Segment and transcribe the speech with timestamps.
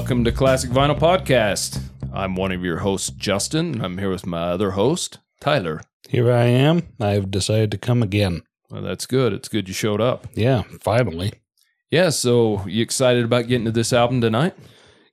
[0.00, 1.78] welcome to Classic Vinyl Podcast.
[2.10, 3.74] I'm one of your hosts, Justin.
[3.74, 5.82] and I'm here with my other host, Tyler.
[6.08, 6.88] Here I am.
[6.98, 8.40] I've decided to come again.
[8.70, 9.34] Well, that's good.
[9.34, 10.26] It's good you showed up.
[10.32, 11.34] Yeah, finally.
[11.90, 14.54] Yeah, so you excited about getting to this album tonight?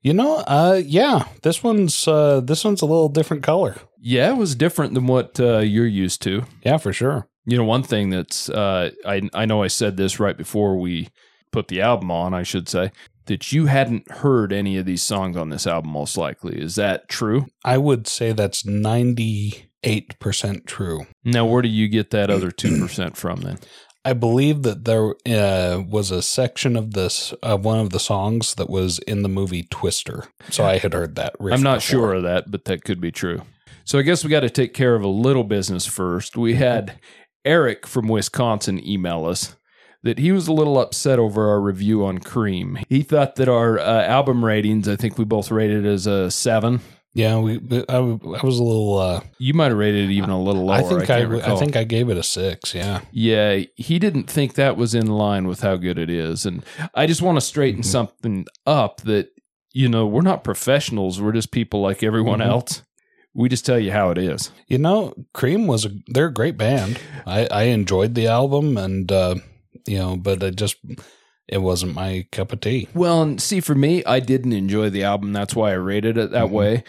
[0.04, 3.76] You know, uh yeah, this one's uh this one's a little different color.
[4.00, 6.45] Yeah, it was different than what uh, you're used to.
[6.64, 7.28] Yeah, for sure.
[7.45, 11.09] You know, one thing that's uh, I I know I said this right before we
[11.52, 12.34] put the album on.
[12.34, 12.92] I should say
[13.27, 15.91] that you hadn't heard any of these songs on this album.
[15.91, 17.45] Most likely, is that true?
[17.63, 21.06] I would say that's 98% true.
[21.23, 23.42] Now, where do you get that other two percent from?
[23.42, 23.59] Then
[24.08, 28.56] I believe that there uh, was a section of this of one of the songs
[28.56, 30.23] that was in the movie Twister.
[30.50, 31.36] So I had heard that.
[31.41, 31.81] I'm not before.
[31.81, 33.41] sure of that, but that could be true.
[33.84, 36.38] So I guess we got to take care of a little business first.
[36.38, 37.02] We had
[37.45, 39.56] Eric from Wisconsin email us
[40.08, 42.80] that he was a little upset over our review on Cream.
[42.89, 46.31] He thought that our uh, album ratings, I think we both rated it as a
[46.31, 46.81] seven.
[47.13, 47.55] Yeah, we.
[47.89, 48.00] I, I
[48.45, 48.97] was a little.
[49.00, 50.75] Uh, You might have rated it even a little lower.
[50.75, 52.75] I think I, can't I, think I gave it a six.
[52.75, 53.02] Yeah.
[53.11, 56.45] Yeah, he didn't think that was in line with how good it is.
[56.45, 56.63] And
[56.94, 57.85] I just want to straighten Mhm.
[57.85, 59.30] something up that,
[59.73, 61.19] you know, we're not professionals.
[61.19, 62.47] We're just people like everyone Mhm.
[62.47, 62.83] else.
[63.33, 64.52] We just tell you how it is.
[64.67, 67.00] You know, Cream was a they're a great band.
[67.25, 69.35] I I enjoyed the album and uh
[69.88, 70.78] you know, but it just
[71.48, 72.88] it wasn't my cup of tea.
[72.94, 75.34] Well, and see, for me, I didn't enjoy the album.
[75.34, 76.52] That's why I rated it that Mhm.
[76.52, 76.84] way.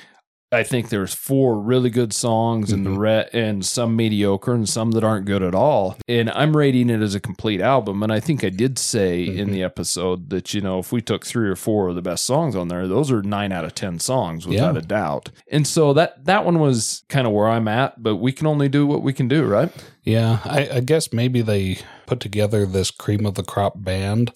[0.50, 2.98] I think there's four really good songs and the Mhm.
[2.98, 5.96] re- and some mediocre and some that aren't good at all.
[6.08, 8.02] And I'm rating it as a complete album.
[8.02, 9.52] And I think I did say in Mhm.
[9.52, 12.56] the episode that you know if we took three or four of the best songs
[12.56, 14.78] on there, those are nine out of ten songs without Yeah.
[14.80, 15.28] a doubt.
[15.52, 18.02] And so that that one was kind of where I'm at.
[18.02, 19.70] But we can only do what we can do, right?
[20.02, 24.32] Yeah, I, I guess maybe they put together this cream of the crop band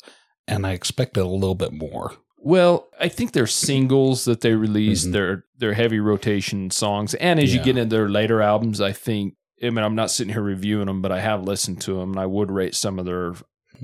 [0.46, 2.12] and I expected a little bit more.
[2.44, 5.08] Well, I think they're singles that they released.
[5.08, 5.12] Mhm.
[5.12, 9.34] They're they're heavy rotation songs, and as you get into their later albums, I think.
[9.62, 12.18] I mean, I'm not sitting here reviewing them, but I have listened to them, and
[12.18, 13.34] I would rate some of their,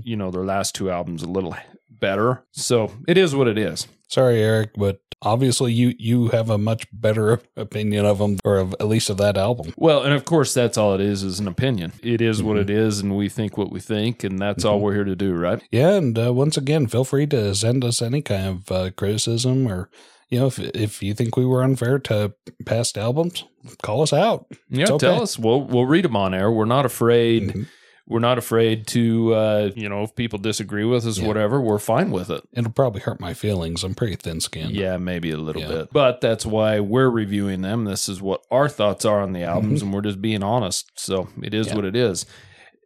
[0.02, 1.54] you know, their last two albums a little
[1.88, 2.42] better.
[2.50, 3.86] So it is what it is.
[4.08, 8.74] Sorry, Eric, but obviously you you have a much better opinion of them or of,
[8.80, 9.72] at least of that album.
[9.76, 11.92] Well, and of course, that's all it is is an opinion.
[12.02, 12.60] It is what Mhm.
[12.62, 14.82] it is, and we think what we think, and that's all Mhm.
[14.82, 15.62] we're here to do, right?
[15.70, 19.66] Yeah, and uh, once again, feel free to send us any kind of uh, criticism
[19.66, 19.90] or
[20.30, 22.32] you know if if you think we were unfair to
[22.66, 23.44] past albums,
[23.82, 24.46] call us out.
[24.70, 25.38] Yeah, It's tell us.
[25.38, 26.50] We'll we'll read them on air.
[26.50, 27.48] We're not afraid.
[27.54, 27.66] Mhm.
[28.08, 31.26] We're not afraid to, uh, you know, if people disagree with us, Yeah.
[31.26, 32.42] whatever, we're fine with it.
[32.54, 33.84] It'll probably hurt my feelings.
[33.84, 34.74] I'm pretty thin skinned.
[34.74, 35.68] Yeah, maybe a little Yeah.
[35.68, 35.92] bit.
[35.92, 37.84] But that's why we're reviewing them.
[37.84, 40.90] This is what our thoughts are on the albums, and we're just being honest.
[40.94, 41.66] So it is.
[41.68, 41.74] Yeah.
[41.76, 42.24] what it is.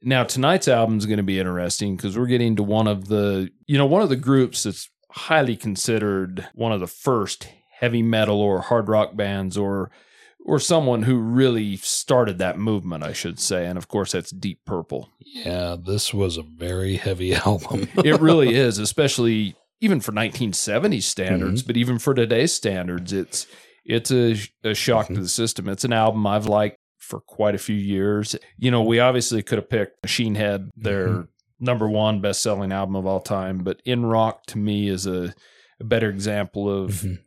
[0.02, 3.48] Now, tonight's album is going to be interesting because we're getting to one of the,
[3.68, 7.46] you know, one of the groups that's highly considered one of the first
[7.78, 9.92] heavy metal or hard rock bands or
[10.44, 13.66] or someone who really started that movement, I should say.
[13.66, 15.08] And of course, that's Deep Purple.
[15.20, 17.88] Yeah, this was a very heavy album.
[18.04, 20.98] It really is, especially even for 1970s Mm-hmm.
[21.00, 23.46] standards, but even for today's standards, it's
[23.84, 25.14] it's a, a shock Mm-hmm.
[25.16, 25.68] to the system.
[25.68, 28.36] It's an album I've liked for quite a few years.
[28.56, 31.28] You know, we obviously could have picked Machine Head, their Mhm.
[31.58, 35.34] number one best selling album of all time, but In Rock to me is a,
[35.80, 37.18] a better example of Mhm.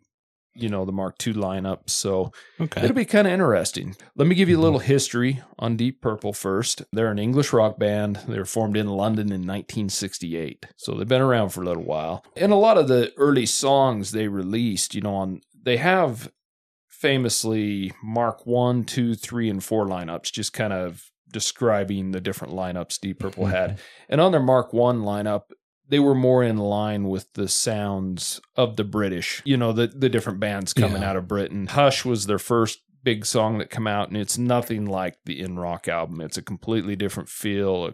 [0.55, 1.89] You know the Mark II lineup.
[1.89, 2.83] So okay.
[2.83, 3.95] It'll be kind of interesting.
[4.15, 4.63] Let me give you a mm-hmm.
[4.63, 6.83] little history on Deep Purple first.
[6.91, 8.21] They're an English rock band.
[8.27, 10.65] They were formed in London in 1968.
[10.77, 12.25] So they've been around for a little while.
[12.35, 16.31] And a lot of the early songs they released, you know, on they have
[16.89, 22.99] famously Mark 1, 2, 3, and 4 lineups, just kind of describing the different lineups
[22.99, 23.79] Deep Purple had.
[24.07, 25.45] And on their Mark 1 lineup,
[25.89, 30.09] they were more in line with the sounds of the British, you know, the, the
[30.09, 31.09] different bands coming Yeah.
[31.09, 31.67] out of Britain.
[31.67, 35.59] Hush was their first big song that come out, and it's nothing like the In
[35.59, 36.21] Rock album.
[36.21, 37.85] It's a completely different feel.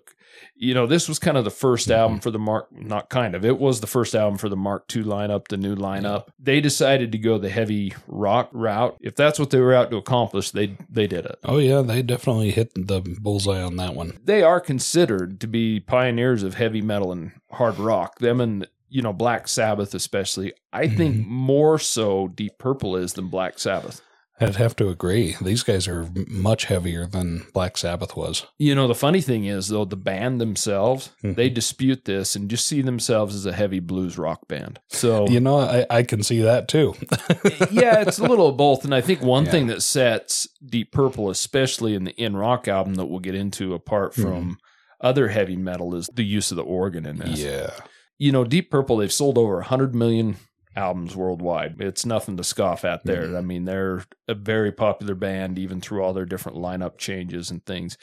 [0.55, 1.95] You know, this was kind of the 1st Mhm.
[1.95, 4.85] album for the Mark, not kind of, it was the first album for the Mark
[4.95, 6.25] II lineup, the new lineup.
[6.39, 8.95] They decided to go the heavy rock route.
[9.01, 11.37] If that's what they were out to accomplish, they they did it.
[11.43, 14.13] Oh yeah, they definitely hit the bullseye on that one.
[14.23, 18.19] they are considered to be pioneers of heavy metal and hard rock.
[18.19, 20.53] Them and you know Black Sabbath, especially.
[20.73, 21.27] I think Mhm.
[21.27, 24.01] more so Deep Purple is than Black Sabbath.
[24.41, 25.35] I'd have to agree.
[25.41, 28.45] These guys are much heavier than Black Sabbath was.
[28.57, 31.35] You know the funny thing is though the band themselves Mhm.
[31.35, 34.79] they dispute this and just see themselves as a heavy blues rock band.
[34.89, 36.95] So You know, I, I can see that too.
[37.71, 38.83] yeah, it's a little of both.
[38.83, 39.51] And I think one Yeah.
[39.51, 43.73] thing that sets Deep Purple, especially in the In Rock album that we'll get into,
[43.73, 44.57] apart from
[44.99, 47.39] other heavy metal, is the use of the organ in this.
[47.39, 47.71] yeah.
[48.19, 50.35] you know, Deep Purple, they've sold over 100 million
[50.75, 51.81] albums worldwide.
[51.81, 53.27] It's nothing to scoff at there.
[53.27, 53.37] Mhm.
[53.37, 57.65] I mean, they're a very popular band, even through all their different lineup changes and
[57.65, 57.97] things.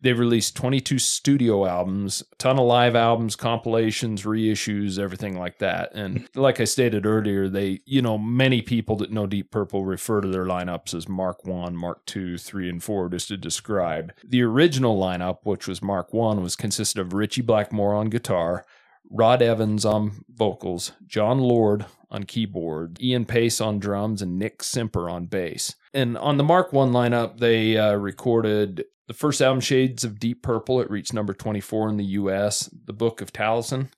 [0.00, 5.94] They've released 22 studio albums, a ton of live albums, compilations, reissues, everything like that.
[5.94, 10.20] And like I stated earlier, they, you know, many people that know Deep Purple refer
[10.20, 14.12] to their lineups as Mark 1, Mark 2, 3, and 4 just to describe.
[14.24, 18.64] The original lineup, which was Mark 1, was consisted of Ritchie Blackmore on guitar,
[19.12, 25.08] Rod Evans on vocals, Jon Lord on keyboard, Ian Paice on drums, and Nick Simper
[25.08, 25.74] on bass.
[25.92, 30.42] And on the Mark One lineup, they uh, recorded the first album, Shades of Deep
[30.42, 30.80] Purple.
[30.80, 32.70] It reached number 24 in the U.S.
[32.86, 33.90] The Book of Taliesyn,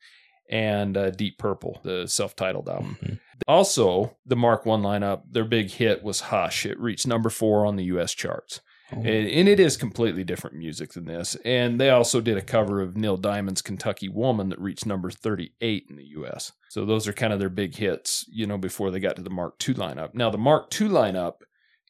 [0.51, 2.99] and uh, Deep Purple, the self-titled album.
[3.01, 3.21] Mhm.
[3.47, 6.67] Also, the Mark One lineup, their big hit was Hush.
[6.67, 8.13] It reached number four on the U.S.
[8.13, 8.61] charts.
[8.93, 11.37] Oh, And, and it is completely different music than this.
[11.45, 15.87] And they also did a cover of Neil Diamond's Kentucky Woman that reached number 38
[15.89, 16.53] in the US.
[16.69, 19.31] So those are kind of their big hits, you know, before they got to the
[19.31, 20.15] Mark II lineup.
[20.15, 21.35] Now, the Mark II lineup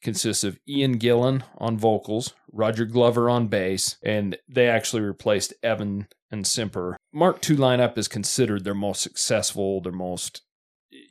[0.03, 6.07] consists of Ian Gillan on vocals, Roger Glover on bass, and they actually replaced Evan
[6.31, 6.97] and Simper.
[7.13, 10.43] Mark II lineup is considered their most successful, their most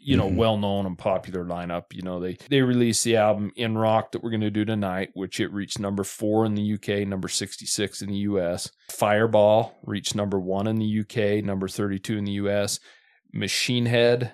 [0.03, 0.35] you know, Mhm.
[0.35, 1.85] well known and popular lineup.
[1.93, 5.09] You know, they they released the album In Rock that we're going to do tonight,
[5.13, 8.71] which it reached number four in the UK, number sixty six in the US.
[8.91, 12.79] Fireball reached number one in the UK, number thirty two in the US.
[13.33, 14.31] Machine Head,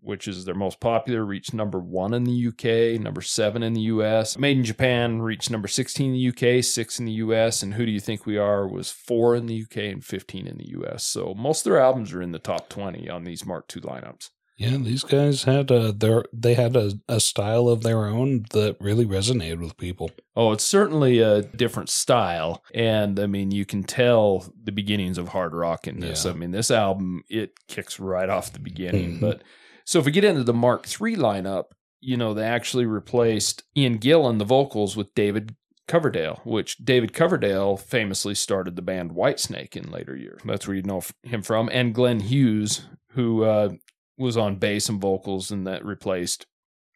[0.00, 3.80] which is their most popular, reached number one in the UK, number seven in the
[3.82, 4.36] US.
[4.38, 7.86] Made in Japan reached number sixteen in the UK, six in the US, and Who
[7.86, 11.04] Do You Think We Are was four in the UK and fifteen in the US.
[11.04, 14.28] So most of their albums are in the top twenty on these Mark II lineups.
[14.56, 18.76] Yeah, these guys had a their they had a, a style of their own that
[18.80, 20.10] really resonated with people.
[20.36, 22.62] Oh, it's certainly a different style.
[22.72, 26.24] And I mean, you can tell the beginnings of hard rock in this.
[26.24, 26.30] Yeah.
[26.30, 29.16] I mean, this album, it kicks right off the beginning.
[29.16, 29.20] Mhm.
[29.20, 29.42] But
[29.84, 31.64] so if we get into the Mark III lineup,
[32.00, 35.56] you know, they actually replaced Ian Gillan the vocals with David
[35.88, 40.40] Coverdale, which David Coverdale famously started the band Whitesnake in later years.
[40.44, 41.68] That's where you know him from.
[41.72, 43.70] And Glenn Hughes, who uh,
[44.16, 46.46] was on bass and vocals, and that replaced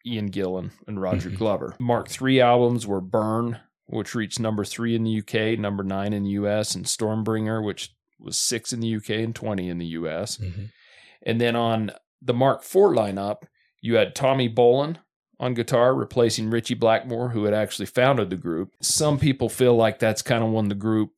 [0.05, 1.37] Ian Gillan and Roger Mhm.
[1.37, 1.75] Glover.
[1.79, 6.23] Mark III albums were Burn, which reached number three in the UK, number nine in
[6.23, 10.39] the US, and Stormbringer, which was six in the UK and 20 in the US.
[11.25, 13.43] And then on the Mark IV lineup,
[13.81, 14.97] you had Tommy Bolin
[15.39, 18.73] on guitar, replacing Ritchie Blackmore, who had actually founded the group.
[18.81, 21.11] Some people feel like that's kind of when the group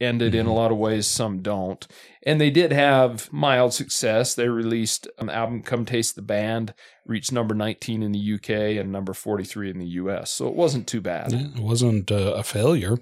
[0.00, 0.54] ended in a Mhm.
[0.54, 1.86] lot of ways, some don't.
[2.22, 4.34] And they did have mild success.
[4.34, 6.74] They released an album, Come Taste the Band,
[7.06, 10.30] reached number 19 in the UK and number 43 in the US.
[10.30, 12.98] So it wasn't too bad Yeah, it wasn't uh, a failure.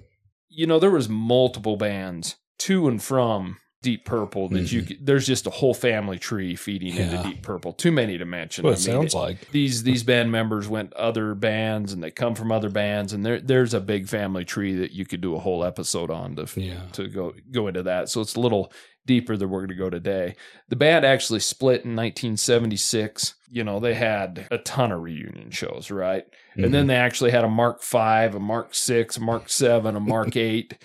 [0.49, 4.87] you know there was multiple bands to and from Deep Purple that you Mhm.
[4.87, 7.71] could, there's just a whole family tree feeding into Deep Purple.
[7.71, 8.63] Too many to mention.
[8.65, 9.49] Well, I it mean, sounds like.
[9.51, 13.39] these these band members went other bands and they come from other bands and there
[13.39, 16.81] there's a big family tree that you could do a whole episode on to Yeah.
[16.93, 18.09] to go go into that.
[18.09, 18.71] So it's a little
[19.05, 20.35] deeper than we're going to go today.
[20.67, 23.35] The band actually split in 1976.
[23.49, 26.25] You know, they had a ton of reunion shows, right?
[26.55, 29.99] And then they actually had a Mark 5, a Mark 6, a Mark 7, a
[29.99, 30.77] Mark 8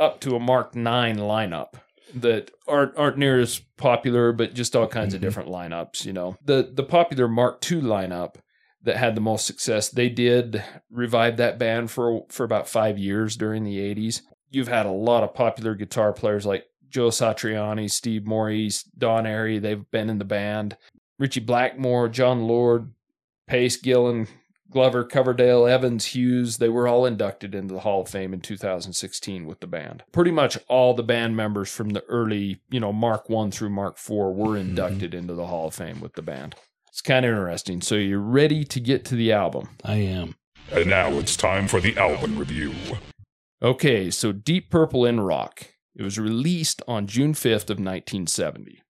[0.00, 1.74] up to a Mark 9 lineup
[2.14, 5.24] that aren't aren't near as popular, but just all kinds of Mhm.
[5.24, 6.04] different lineups.
[6.04, 8.36] You know, the the popular Mark II lineup
[8.82, 13.36] that had the most success, they did revive that band for for about five years
[13.36, 14.22] during the '80s.
[14.50, 19.60] You've had a lot of popular guitar players like Joe Satriani, Steve Morse, Don Airey.
[19.60, 20.76] They've been in the band.
[21.18, 22.92] Ritchie Blackmore, Jon Lord,
[23.46, 24.26] Paice, Gillan,
[24.70, 29.46] Glover, Coverdale, Evans, Hughes, they were all inducted into the Hall of Fame in 2016
[29.46, 30.04] with the band.
[30.12, 33.98] Pretty much all the band members from the early, you know, Mark 1 through Mark
[33.98, 34.60] 4 were Mhm.
[34.60, 36.54] inducted into the Hall of Fame with the band.
[36.88, 37.80] It's kind of interesting.
[37.80, 39.68] So you're ready to get to the album.
[39.84, 40.34] I am.
[40.72, 42.72] And now it's time for the album review.
[43.62, 45.66] Okay, so Deep Purple in Rock.
[45.94, 48.80] It was released on June 5th of 1970.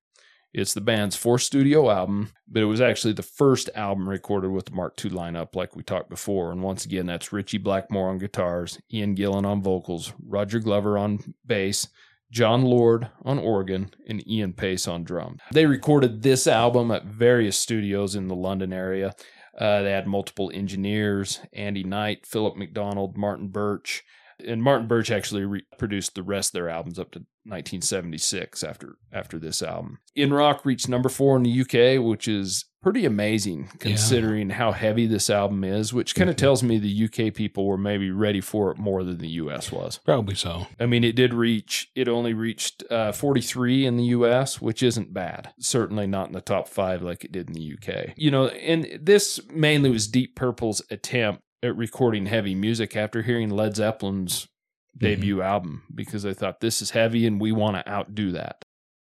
[0.53, 4.65] It's the band's fourth studio album, but it was actually the first album recorded with
[4.65, 6.51] the Mark II lineup, like we talked before.
[6.51, 11.35] And once again, that's Ritchie Blackmore on guitars, Ian Gillan on vocals, Roger Glover on
[11.45, 11.87] bass,
[12.31, 15.39] Jon Lord on organ, and Ian Paice on drums.
[15.51, 19.15] They recorded this album at various studios in the London area.
[19.57, 24.03] Uh, they had multiple engineers Andy Knight, Philip McDonald, Martin Birch.
[24.45, 28.95] And Martin Birch actually re- produced the rest of their albums up to 1976 after
[29.11, 29.99] after this album.
[30.15, 35.05] In Rock reached number four in the UK, which is pretty amazing considering how heavy
[35.05, 36.39] this album is, which kind of Mhm.
[36.39, 39.99] tells me the UK people were maybe ready for it more than the US was.
[40.03, 40.65] Probably so.
[40.79, 45.13] I mean, it did reach, it only reached uh, 43 in the US, which isn't
[45.13, 45.51] bad.
[45.59, 48.13] Certainly not in the top five like it did in the UK.
[48.17, 53.49] You know, and this mainly was Deep Purple's attempt at recording heavy music after hearing
[53.49, 54.47] Led Zeppelin's
[54.97, 58.65] debut album because they thought this is heavy and we want to outdo that.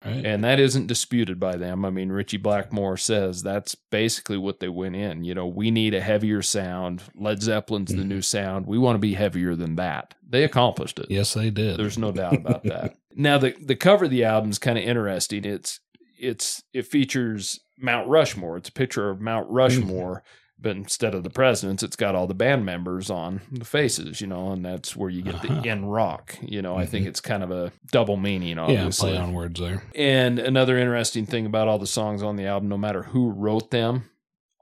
[0.05, 0.25] Right.
[0.25, 1.85] And that isn't disputed by them.
[1.85, 5.25] I mean, Ritchie Blackmore says that's basically what they went in.
[5.25, 7.03] You know, we need a heavier sound.
[7.17, 8.07] Led Zeppelin's the Mhm.
[8.09, 8.67] new sound.
[8.67, 10.15] We want to be heavier than that.
[10.27, 11.07] They accomplished it.
[11.11, 11.79] yes, they did.
[11.79, 12.95] There's no doubt about that.
[13.17, 15.45] now the the cover of the album is kind of interesting.
[15.45, 15.81] It's
[16.17, 18.57] it's it features Mount Rushmore.
[18.57, 20.23] It's a picture of Mount Rushmore,
[20.61, 24.27] but instead of the presidents, it's got all the band members on the faces, you
[24.27, 25.63] know, and that's where you get the Uh-huh.
[25.65, 26.37] in rock.
[26.43, 29.13] You know, I think it's kind of a double meaning, yeah, obviously.
[29.13, 29.83] play on words there.
[29.95, 33.71] And another interesting thing about all the songs on the album, no matter who wrote
[33.71, 34.11] them,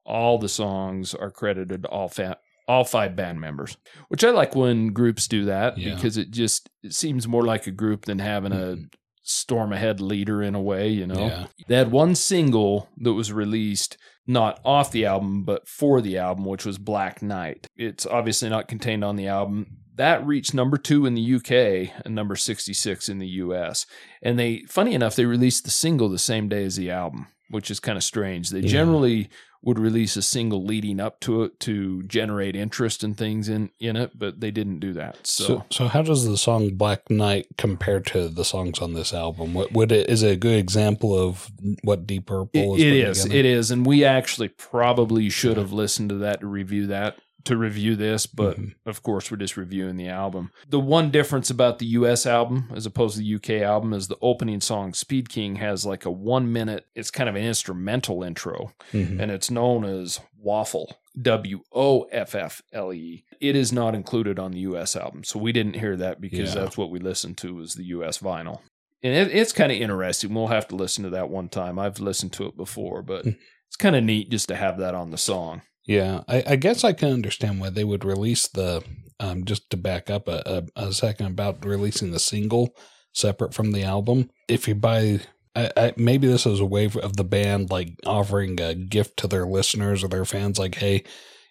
[0.04, 2.38] all the songs are credited to all fa-
[2.68, 3.76] all five band members,
[4.08, 5.94] which I like when groups do that Yeah.
[5.94, 8.76] because it just it seems more like a group than having a
[9.22, 11.26] storm ahead leader in a way, you know.
[11.26, 11.46] Yeah.
[11.68, 16.44] They had one single that was released not off the album but for the album
[16.44, 17.66] which was Black Knight.
[17.76, 19.66] It's obviously not contained on the album.
[19.96, 23.86] That reached number 2 in the UK and number 66 in the US.
[24.22, 27.70] And they funny enough they released the single the same day as the album, which
[27.70, 28.50] is kind of strange.
[28.50, 28.68] They Yeah.
[28.68, 29.28] generally
[29.66, 33.96] would release a single leading up to it to generate interest and things in in
[33.96, 35.26] it, but they didn't do that.
[35.26, 39.12] So, So, so how does the song Black Knight compare to the songs on this
[39.12, 39.54] album?
[39.54, 41.50] What would it is it a good example of
[41.82, 42.80] what Deep Purple is?
[42.80, 43.22] it is.
[43.24, 43.38] together?
[43.38, 43.70] It is.
[43.72, 48.26] And we actually probably should have listened to that to review that, to review this,
[48.26, 48.74] but Mhm.
[48.84, 50.50] of course we're just reviewing the album.
[50.68, 54.18] The one difference about the US album as opposed to the UK album is the
[54.20, 58.72] opening song, Speed King, has like a one minute, it's kind of an instrumental intro,
[58.92, 59.20] Mhm.
[59.20, 60.86] and it's known as Woffle.
[61.20, 63.24] W O F F L E.
[63.40, 65.24] It is not included on the US album.
[65.24, 66.60] So we didn't hear that because Yeah.
[66.62, 68.60] that's what we listened to was the US vinyl.
[69.02, 70.34] And it, it's kind of interesting.
[70.34, 71.78] We'll have to listen to that one time.
[71.78, 73.30] I've listened to it before, but Hmm.
[73.66, 75.62] it's kind of neat just to have that on the song.
[75.86, 78.82] Yeah, I, I guess I can understand why they would release the.
[79.18, 82.76] Um, just to back up a, a, a second about releasing the single
[83.14, 84.28] separate from the album.
[84.46, 85.20] If you buy,
[85.54, 89.26] I, I, maybe this is a way of the band like offering a gift to
[89.26, 91.02] their listeners or their fans, like, hey,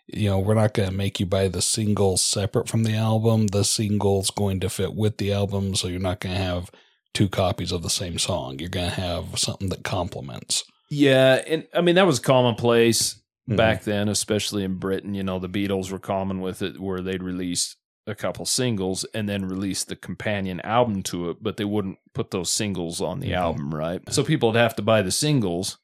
[0.05, 3.47] you know, we're not going to make you buy the single separate from the album.
[3.47, 6.69] The single's going to fit with the album, so you're not going to have
[7.15, 8.59] two copies of the same song.
[8.59, 10.63] You're going to have something that complements.
[10.91, 13.57] Yeah, and I mean that was commonplace Mhm.
[13.57, 15.13] back then, especially in Britain.
[15.13, 17.75] You know, the Beatles were common with it, where they'd release
[18.07, 22.29] a couple singles and then release the companion album to it, but they wouldn't put
[22.31, 23.35] those singles on the Mhm.
[23.37, 24.01] album, right?
[24.13, 25.77] So people would have to buy the singles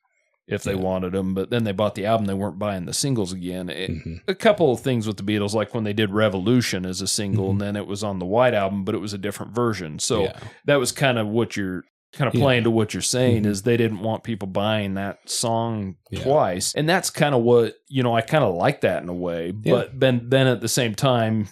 [0.47, 0.81] if they Yeah.
[0.81, 3.69] wanted them, but then they bought the album, they weren't buying the singles again.
[3.69, 4.21] It- Mhm.
[4.27, 7.47] a couple of things with the Beatles, like when they did Revolution as a single,
[7.47, 7.51] Mhm.
[7.51, 9.97] and then it was on the White Album, but it was a different version.
[9.97, 10.39] So Yeah.
[10.65, 12.41] that was kind of what you're kind of Yeah.
[12.41, 13.47] playing to what you're saying Mhm.
[13.47, 16.23] is they didn't want people buying that song Yeah.
[16.23, 18.15] twice, and that's kind of what you know.
[18.15, 19.73] I kind of like that in a way, Yeah.
[19.73, 21.47] but then then at the same time,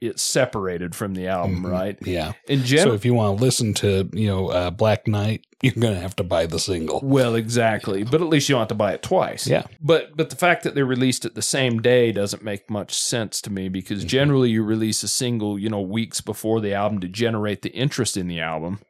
[0.00, 1.70] it's separated from the album, Mhm.
[1.70, 1.96] right?
[2.04, 2.32] Yeah.
[2.48, 5.72] and In So if you want to listen to, you know, uh, Black Knight, you're
[5.72, 7.00] going to have to buy the single.
[7.02, 9.46] well, exactly, but at least you don't have to buy it twice.
[9.46, 9.62] Yeah.
[9.80, 13.40] But but the fact that they released it the same day doesn't make much sense
[13.42, 14.08] to me because Mhm.
[14.08, 18.18] generally you release a single, you know, weeks before the album to generate the interest
[18.18, 18.80] in the album,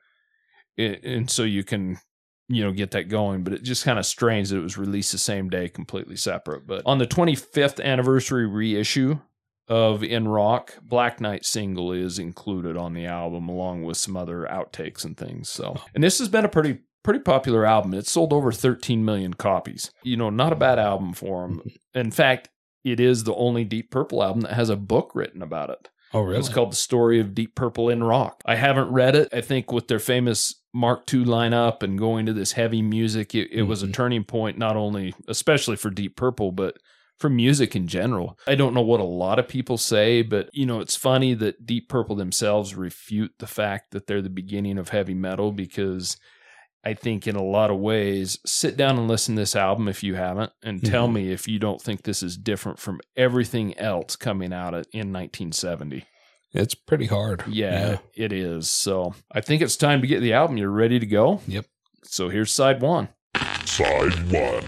[0.78, 1.98] I- and so you can,
[2.48, 3.44] you know, get that going.
[3.44, 6.66] But it just kind of strange that it was released the same day, completely separate.
[6.66, 9.18] But on the 25th anniversary reissue
[9.68, 14.46] of In Rock, Black Knight single is included on the album along with some other
[14.50, 15.48] outtakes and things.
[15.48, 17.94] So, and this has been a pretty pretty popular album.
[17.94, 19.90] It's sold over 13 million copies.
[20.02, 21.62] You know, not a bad album for them.
[21.94, 22.48] In fact,
[22.82, 25.88] it is the only Deep Purple album that has a book written about it.
[26.14, 26.38] Oh, really?
[26.38, 28.40] It's called The Story of Deep Purple in Rock.
[28.46, 29.28] I haven't read it.
[29.32, 33.50] I think with their famous Mark II lineup and going to this heavy music, it,
[33.52, 33.92] it was a Mhm.
[33.94, 36.76] turning point, not only, especially for Deep Purple, but
[37.18, 38.38] for music in general.
[38.46, 41.66] I don't know what a lot of people say, but you know, it's funny that
[41.66, 46.16] Deep Purple themselves refute the fact that they're the beginning of heavy metal because
[46.84, 50.02] I think in a lot of ways, sit down and listen to this album if
[50.02, 51.12] you haven't, and tell Mhm.
[51.14, 56.04] me if you don't think this is different from everything else coming out in 1970.
[56.56, 57.42] it's pretty hard.
[57.48, 58.70] Yeah, it is.
[58.70, 60.56] So I think it's time to get the album.
[60.56, 61.40] You're ready to go?
[61.48, 61.66] Yep.
[62.04, 63.08] So here's side one.
[63.64, 64.62] Side 1.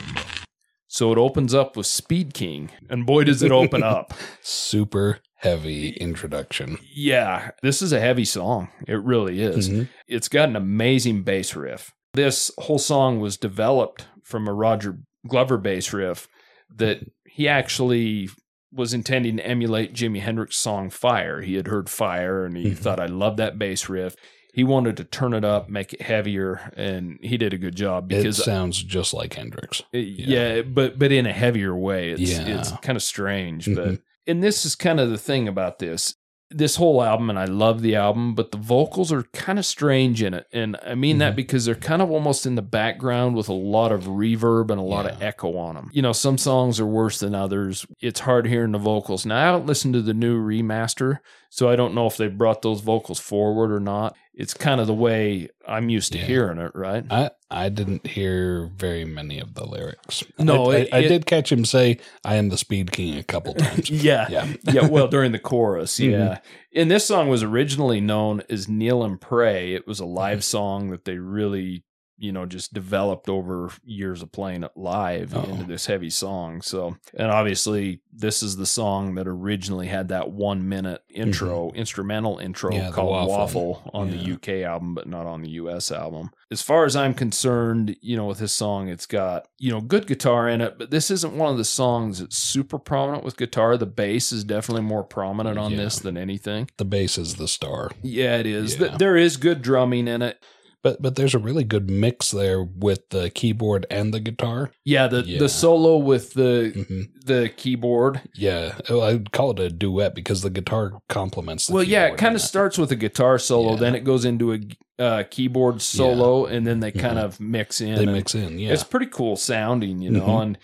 [0.88, 4.14] So it opens up with Speed King, and boy, does it open up.
[4.42, 6.78] Super heavy introduction.
[6.92, 8.68] Yeah, this is a heavy song.
[8.88, 9.68] It really is.
[9.68, 9.88] Mhm.
[10.08, 11.92] It's got an amazing bass riff.
[12.16, 16.28] This whole song was developed from a Roger Glover bass riff
[16.75, 18.28] that he actually
[18.73, 21.40] was intending to emulate Jimi Hendrix's song Fire.
[21.42, 22.76] He had heard Fire and he Mhm.
[22.78, 24.16] thought, I love that bass riff.
[24.54, 28.08] He wanted to turn it up, make it heavier, and he did a good job
[28.08, 29.82] because It sounds just like Hendrix.
[29.92, 30.62] yeah.
[30.62, 32.11] but but in a heavier way.
[32.12, 32.58] It's Yeah.
[32.58, 34.02] it's kind of strange, but Mhm.
[34.26, 36.14] and this is kind of the thing about this
[36.50, 40.23] this whole album and I love the album, but the vocals are kind of strange
[40.23, 40.47] in it.
[40.53, 41.37] And I mean that Mhm.
[41.37, 44.85] because they're kind of almost in the background with a lot of reverb and a
[44.85, 45.91] lot of echo on them.
[45.93, 47.85] You know, some songs are worse than others.
[48.00, 49.26] It's hard hearing the vocals.
[49.26, 51.19] Now I haven't listened to the new remaster,
[51.50, 54.15] so I don't know if they brought those vocals forward or not.
[54.38, 56.25] It's kind of the way I'm used to Yeah.
[56.26, 57.05] hearing it, right?
[57.11, 60.23] I I didn't hear very many of the lyrics.
[60.38, 63.16] No, I, I- it- I it- did catch him say, "I am the Speed King"
[63.16, 63.88] a couple times.
[63.88, 64.26] yeah.
[64.28, 66.11] yeah, yeah, well, during the chorus, Mhm.
[66.11, 66.38] yeah.
[66.75, 69.73] And this song was originally known as Kneel and Pray.
[69.75, 71.85] It was a live song that they really,
[72.18, 75.42] you know, just developed over years of playing it live Oh.
[75.44, 76.62] into this heavy song.
[76.62, 82.38] So, and obviously, this is the song that originally had that one minute intro, instrumental
[82.38, 82.80] intro Mm-hmm.
[82.87, 83.82] Yeah, called Woffle.
[83.85, 84.16] Woffle, on Yeah.
[84.16, 86.30] the UK album, but not on the US album.
[86.50, 90.06] As far as I'm concerned, you know, with this song, it's got, you know, good
[90.06, 93.76] guitar in it, but this isn't one of the songs that's super prominent with guitar.
[93.76, 95.78] The bass is definitely more prominent on Yeah.
[95.78, 96.70] this than anything.
[96.78, 97.90] the bass is the star.
[98.02, 98.76] Yeah, it is.
[98.76, 100.42] There is good drumming in it.
[100.87, 104.71] But but there's a really good mix there with the keyboard and the guitar.
[104.85, 105.40] Yeah, the Yeah.
[105.40, 108.21] the solo with the hmm the keyboard.
[108.37, 111.66] Yeah, I'd call it a duet because the guitar complements.
[111.66, 113.78] The well, yeah, it kind of starts with a guitar solo, Yeah.
[113.81, 114.61] then it goes into a
[115.02, 117.25] uh, keyboard solo, and then they kind Mhm.
[117.25, 117.97] of mix in.
[117.97, 118.61] They mix in.
[118.61, 120.26] Yeah, It's pretty cool sounding, you know.
[120.28, 120.43] Mhm.
[120.43, 120.59] And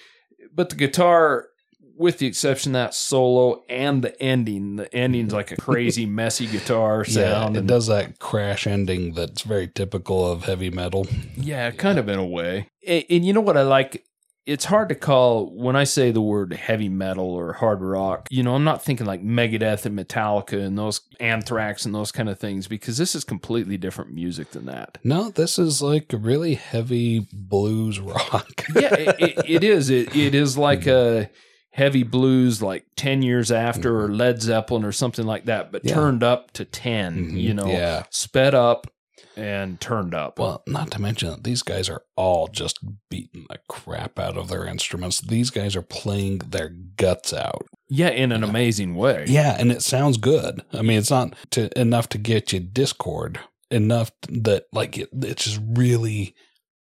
[0.54, 1.46] but the guitar,
[2.02, 6.46] with the exception of that solo and the ending, the ending's like a crazy, messy
[6.46, 7.16] guitar sound.
[7.16, 7.56] yeah, sound.
[7.56, 11.06] it does that crash ending that's very typical of heavy metal.
[11.36, 12.68] Yeah, kind of in a way.
[12.86, 14.04] And, and you know what I like?
[14.44, 18.26] It's hard to call when I say the word heavy metal or hard rock.
[18.28, 22.28] You know, I'm not thinking like Megadeth and Metallica and those Anthrax and those kind
[22.28, 24.98] of things because this is completely different music than that.
[25.04, 28.64] No, this is like really heavy blues rock.
[28.74, 29.90] yeah, it, it, it is.
[29.90, 30.90] It, it is like hmm.
[30.90, 31.30] a
[31.72, 35.94] heavy blues, like ten years after, or Led Zeppelin, or something like that, but Yeah.
[35.94, 37.40] turned up to 10 Mhm.
[37.40, 38.04] You know, Yeah.
[38.10, 38.86] sped up
[39.36, 40.38] and turned up.
[40.38, 44.48] Well, not to mention that these guys are all just beating the crap out of
[44.48, 45.20] their instruments.
[45.22, 47.66] These guys are playing their guts out.
[47.94, 49.24] yeah, in an amazing way.
[49.28, 50.62] Yeah, and it sounds good.
[50.72, 53.38] I mean, it's not to, enough to get you discord,
[53.70, 56.34] enough that like it, it's just really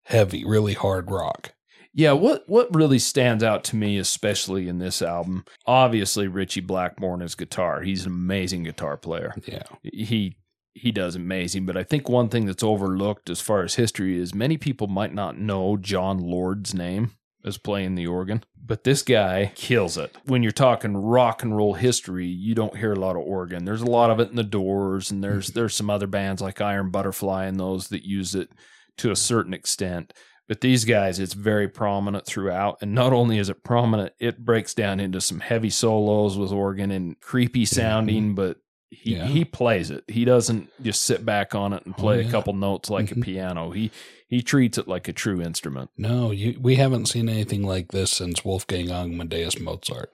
[0.06, 1.54] heavy, really hard rock.
[1.94, 7.14] Yeah, what what really stands out to me, especially in this album, obviously Ritchie Blackmore
[7.14, 7.82] and his guitar.
[7.82, 9.34] He's an amazing guitar player.
[9.46, 9.64] Yeah.
[9.84, 10.38] He
[10.74, 14.34] he does amazing, but I think one thing that's overlooked as far as history is
[14.34, 17.12] many people might not know Jon Lord's name
[17.44, 20.16] as playing the organ, but this guy kills it.
[20.26, 23.66] When you're talking rock and roll history, you don't hear a lot of organ.
[23.66, 25.60] There's a lot of it in the Doors, and there's mm-hmm.
[25.60, 28.50] there's some other bands like Iron Butterfly and those that use it
[28.98, 30.14] to a certain extent.
[30.52, 32.80] But these guys, it's very prominent throughout.
[32.82, 36.92] And not only is it prominent, it breaks down into some heavy solos with organ
[36.92, 38.58] and creepy sounding, but
[38.90, 39.28] he, Yeah.
[39.28, 40.04] he plays it.
[40.10, 43.16] He doesn't just sit back on it and Oh, play a couple notes like a
[43.16, 43.24] Mhm.
[43.24, 43.72] piano.
[43.72, 43.92] He
[44.28, 45.90] he treats it like a true instrument.
[45.98, 50.12] No, you, we haven't seen anything like this since Wolfgang Amadeus Mozart.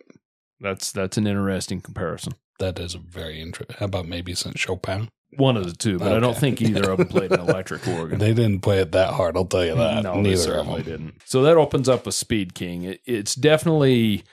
[0.60, 2.34] That's that's an interesting comparison.
[2.60, 3.76] That is a very interesting.
[3.80, 5.10] How about maybe since Chopin?
[5.36, 8.18] One of the two, but I don't think either of them played an electric organ.
[8.18, 9.36] They didn't play it that hard.
[9.36, 10.04] I'll tell you that.
[10.04, 10.92] No, they Neither of certainly them.
[11.08, 11.22] didn't.
[11.26, 12.84] So that opens up a Speed King.
[12.84, 14.24] It, it's definitely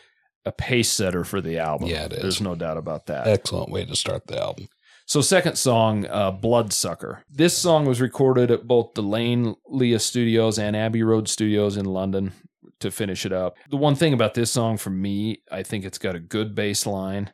[0.44, 1.88] a pace setter for the album.
[1.88, 2.22] Yeah, it is.
[2.22, 3.26] There's no doubt about that.
[3.26, 4.68] Excellent way to start the album.
[5.06, 7.24] So, second song, uh, Bloodsucker.
[7.28, 11.84] This song was recorded at both the Lane Lea Studios and Abbey Road Studios in
[11.84, 12.32] London
[12.80, 13.58] to finish it up.
[13.68, 16.86] The one thing about this song for me, I think it's got a good bass
[16.86, 17.33] line.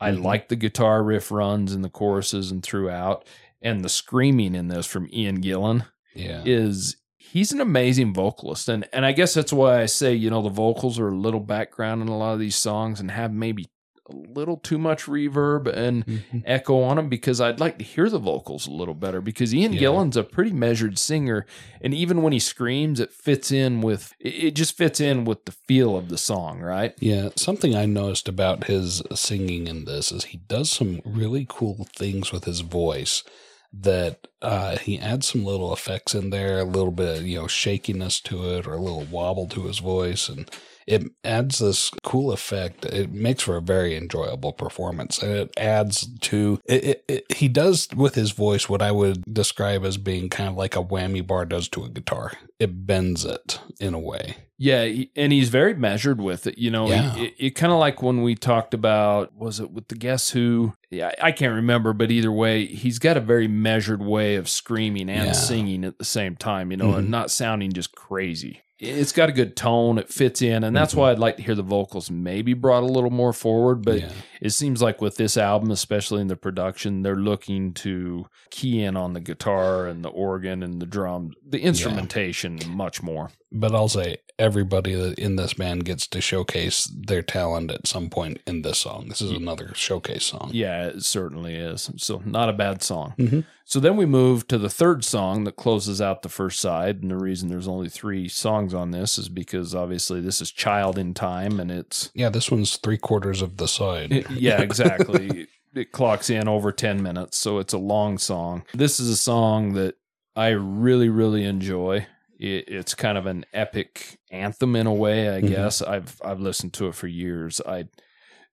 [0.00, 0.22] I Mhm.
[0.24, 3.24] like the guitar riff runs in the choruses and throughout.
[3.60, 6.42] And the screaming in this from Ian Gillan Yeah.
[6.44, 8.68] is he's an amazing vocalist.
[8.68, 11.40] And and I guess that's why I say, you know, the vocals are a little
[11.40, 13.66] background in a lot of these songs and have maybe
[14.10, 16.42] a little too much reverb and Mhm.
[16.46, 19.72] echo on them because I'd like to hear the vocals a little better because Ian
[19.74, 19.80] Yeah.
[19.80, 21.46] Gillan's a pretty measured singer
[21.80, 25.44] and even when he screams it fits in with it it just fits in with
[25.44, 26.94] the feel of the song, right?
[27.00, 31.86] Yeah, something I noticed about his singing in this is he does some really cool
[31.94, 33.22] things with his voice.
[33.70, 37.46] That uh, he adds some little effects in there, a little bit of you know
[37.46, 40.50] shakiness to it, or a little wobble to his voice, and
[40.88, 42.84] it adds this cool effect.
[42.86, 47.46] It makes for a very enjoyable performance, and it adds to it, it, it, He
[47.48, 51.24] does with his voice what I would describe as being kind of like a whammy
[51.26, 52.32] bar does to a guitar.
[52.58, 54.36] It bends it in a way.
[54.60, 56.58] Yeah, and he's very measured with it.
[56.58, 57.16] You know, Yeah.
[57.16, 60.72] it, it, kind of like when we talked about was it with the Guess Who?
[60.90, 65.08] Yeah, I can't remember, but either way, he's got a very measured way of screaming
[65.10, 65.32] and Yeah.
[65.32, 66.72] singing at the same time.
[66.72, 67.10] You know, and Mhm.
[67.10, 68.62] not sounding just crazy.
[68.80, 69.98] It's got a good tone.
[69.98, 70.98] It fits in, and that's Mhm.
[70.98, 73.84] why I'd like to hear the vocals maybe brought a little more forward.
[73.84, 74.08] But yeah.
[74.40, 78.96] it seems like with this album, especially in the production, they're looking to key in
[78.96, 83.30] on the guitar and the organ and the drum, the instrumentation much more.
[83.50, 88.08] But I'll say everybody that in this band gets to showcase their talent at some
[88.10, 89.06] point in this song.
[89.08, 90.50] This is another showcase song.
[90.52, 91.90] Yeah, it certainly is.
[91.96, 93.14] So not a bad song.
[93.18, 93.44] Mhm.
[93.64, 97.10] So then we move to the third song that closes out the first side, and
[97.10, 101.14] the reason there's only three songs on this is because obviously this is Child in
[101.14, 104.12] Time, and it's Yeah, this one's three quarters of the side.
[104.12, 105.48] it- yeah, exactly.
[105.74, 108.62] it clocks in over ten minutes, so it's a long song.
[108.74, 109.96] This is a song that
[110.36, 112.06] I really, really enjoy.
[112.38, 115.48] It, it's kind of an epic anthem in a way, I Mhm.
[115.48, 115.82] guess.
[115.82, 117.60] I've I've listened to it for years.
[117.66, 117.86] I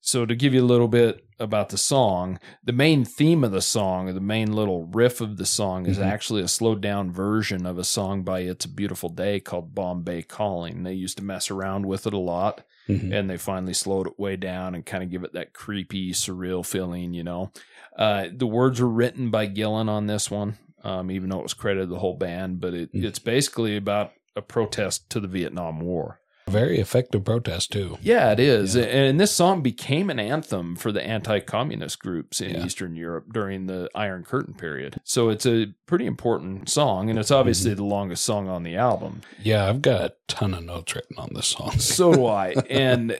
[0.01, 3.61] so to give you a little bit about the song, the main theme of the
[3.61, 6.03] song, or the main little riff of the song, is Mhm.
[6.05, 10.21] actually a slowed down version of a song by It's a Beautiful Day called Bombay
[10.21, 10.83] Calling.
[10.83, 13.11] They used to mess around with it a lot Mhm.
[13.13, 16.63] and they finally slowed it way down and kind of give it that creepy, surreal
[16.65, 17.51] feeling, you know.
[17.97, 21.53] Uh, the words were written by Gillan on this one, um, even though it was
[21.53, 23.03] credited to the whole band, but it, Mm.
[23.03, 26.19] it's basically about a protest to the Vietnam War.
[26.47, 27.97] Very effective protest too.
[28.03, 28.75] Yeah, it is.
[28.75, 28.83] Yeah.
[28.83, 32.65] And this song became an anthem for the anti communist groups in Yeah.
[32.65, 34.97] Eastern Europe during the Iron Curtain period.
[35.03, 37.77] So it's a pretty important song, and it's obviously Mm-hmm.
[37.77, 39.21] the longest song on the album.
[39.41, 41.71] Yeah, I've got a ton of notes written on this song.
[41.79, 42.53] So do I.
[42.69, 43.17] And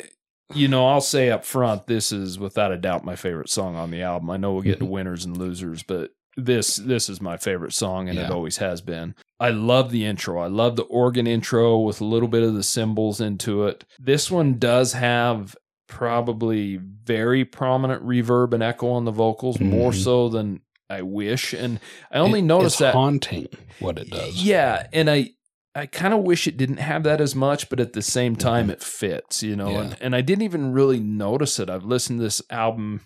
[0.54, 3.90] you know, I'll say up front, this is without a doubt my favorite song on
[3.90, 4.30] the album.
[4.30, 4.90] I know we'll get to Mhm.
[4.90, 9.16] winners and losers, but this this is my favorite song, and it always has been.
[9.40, 10.40] I love the intro.
[10.42, 13.84] I love the organ intro with a little bit of the cymbals into it.
[14.00, 15.56] This one does have
[15.88, 20.04] probably very prominent reverb and echo on the vocals, more Mhm.
[20.04, 21.54] so than I wish.
[21.54, 21.80] And
[22.12, 23.48] I only It- noticed it's that haunting
[23.80, 24.44] what it does.
[24.44, 25.32] yeah, and I
[25.78, 28.70] I kind of wish it didn't have that as much, but at the same time
[28.70, 29.66] it fits, you know.
[29.68, 29.76] Mm-hmm.
[29.76, 29.82] Yeah.
[29.84, 31.70] And and I didn't even really notice it.
[31.70, 33.02] I've listened to this album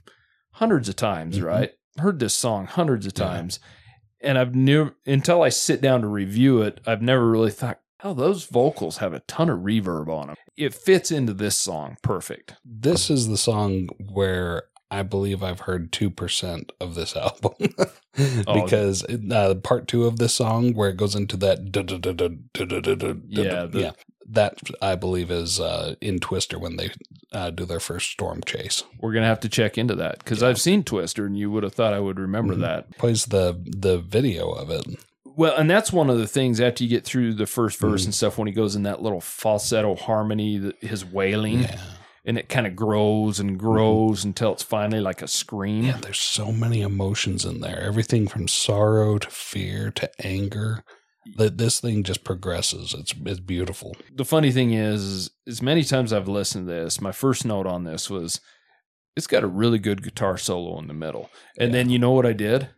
[0.53, 1.45] hundreds of times, Mhm.
[1.45, 1.71] right?
[1.97, 3.59] heard this song hundreds of times,
[4.21, 4.29] yeah.
[4.29, 8.13] and I've never until I sit down to review it, I've never really thought, oh,
[8.13, 10.35] those vocals have a ton of reverb on them.
[10.57, 12.55] It fits into this song perfect.
[12.63, 17.53] This is the song where I believe I've heard 2% of this album
[18.47, 19.35] oh, because oh.
[19.35, 21.71] uh, part two of this song where it goes into that.
[23.27, 23.91] Yeah, the, yeah.
[24.31, 26.91] That I believe is uh, in Twister when they
[27.31, 28.83] uh, do their first storm chase.
[28.99, 30.49] We're gonna have to check into that because Yeah.
[30.49, 32.61] I've seen Twister, and you would have thought I would remember Mhm.
[32.61, 32.97] that.
[32.97, 34.85] Plays the the video of it.
[35.25, 38.05] Well, and that's one of the things after you get through the first verse Mhm.
[38.05, 41.79] and stuff when he goes in that little falsetto harmony, his wailing, Yeah.
[42.25, 45.85] and it kind of grows and grows until it's finally like a scream.
[45.85, 47.79] Yeah, there's so many emotions in there.
[47.79, 50.83] Everything from sorrow to fear to anger.
[51.35, 52.93] That this thing just progresses.
[52.97, 53.95] It's it's beautiful.
[54.15, 57.83] The funny thing is, as many times I've listened to this, my first note on
[57.83, 58.39] this was,
[59.15, 61.29] it's got a really good guitar solo in the middle.
[61.57, 61.73] And Yeah.
[61.79, 62.69] then you know what I did?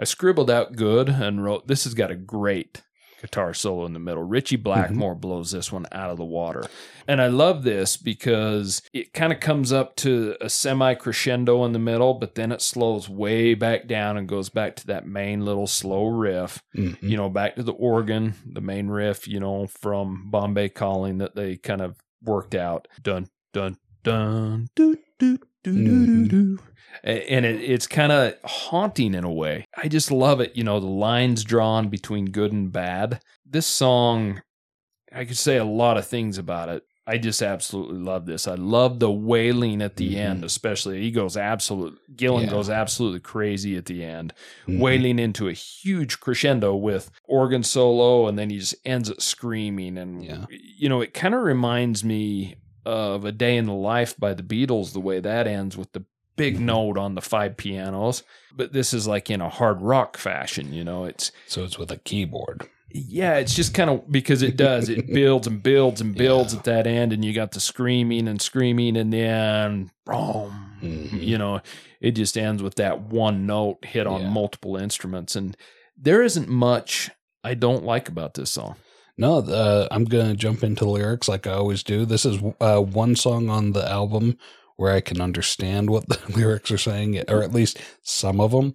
[0.00, 2.82] I scribbled out good and wrote, this has got a great
[3.22, 4.22] guitar solo in the middle.
[4.22, 6.62] Ritchie Blackmore blows this one out of the water.
[7.08, 11.72] And I love this because it kind of comes up to a semi crescendo in
[11.72, 15.44] the middle, but then it slows way back down and goes back to that main
[15.44, 16.98] little slow riff Mhm.
[17.00, 21.34] you know, back to the organ, the main riff, you know, from Bombay Calling that
[21.34, 22.86] they kind of worked out.
[23.02, 26.58] Dun dun dun doo doo doo doo doo.
[27.02, 29.66] And it, it's kind of haunting in a way.
[29.76, 30.56] I just love it.
[30.56, 33.20] You know, the lines drawn between good and bad.
[33.48, 34.42] This song,
[35.12, 36.84] I could say a lot of things about it.
[37.04, 38.46] I just absolutely love this.
[38.46, 40.18] I love the wailing at the Mhm.
[40.18, 41.00] end, especially.
[41.02, 41.98] He goes absolute.
[42.14, 42.50] Gillan Yeah.
[42.50, 44.32] goes absolutely crazy at the end
[44.68, 44.78] Mhm.
[44.78, 49.98] wailing into a huge crescendo with organ solo and then he just ends it screaming
[49.98, 50.44] and Yeah.
[50.78, 52.54] you know it kind of reminds me
[52.86, 56.04] of a day in the life by the beatles the way that ends with the
[56.36, 56.60] big Mhm.
[56.60, 58.22] note on the five pianos
[58.54, 61.90] but this is like in a hard rock fashion you know it's So it's with
[61.90, 62.68] a keyboard.
[62.94, 66.58] yeah it's just kind of because it does it builds and builds and builds Yeah.
[66.58, 71.22] at that end and you got the screaming and screaming and then boom Mhm.
[71.22, 71.60] you know
[72.00, 74.30] it just ends with that one note hit on Yeah.
[74.30, 75.56] multiple instruments and
[75.96, 77.10] there isn't much
[77.44, 78.76] i don't like about this song
[79.18, 82.06] No, uh, I'm going to jump into lyrics like I always do.
[82.06, 84.38] This is uh, one song on the album
[84.76, 88.74] where I can understand what the lyrics are saying, or at least some of them.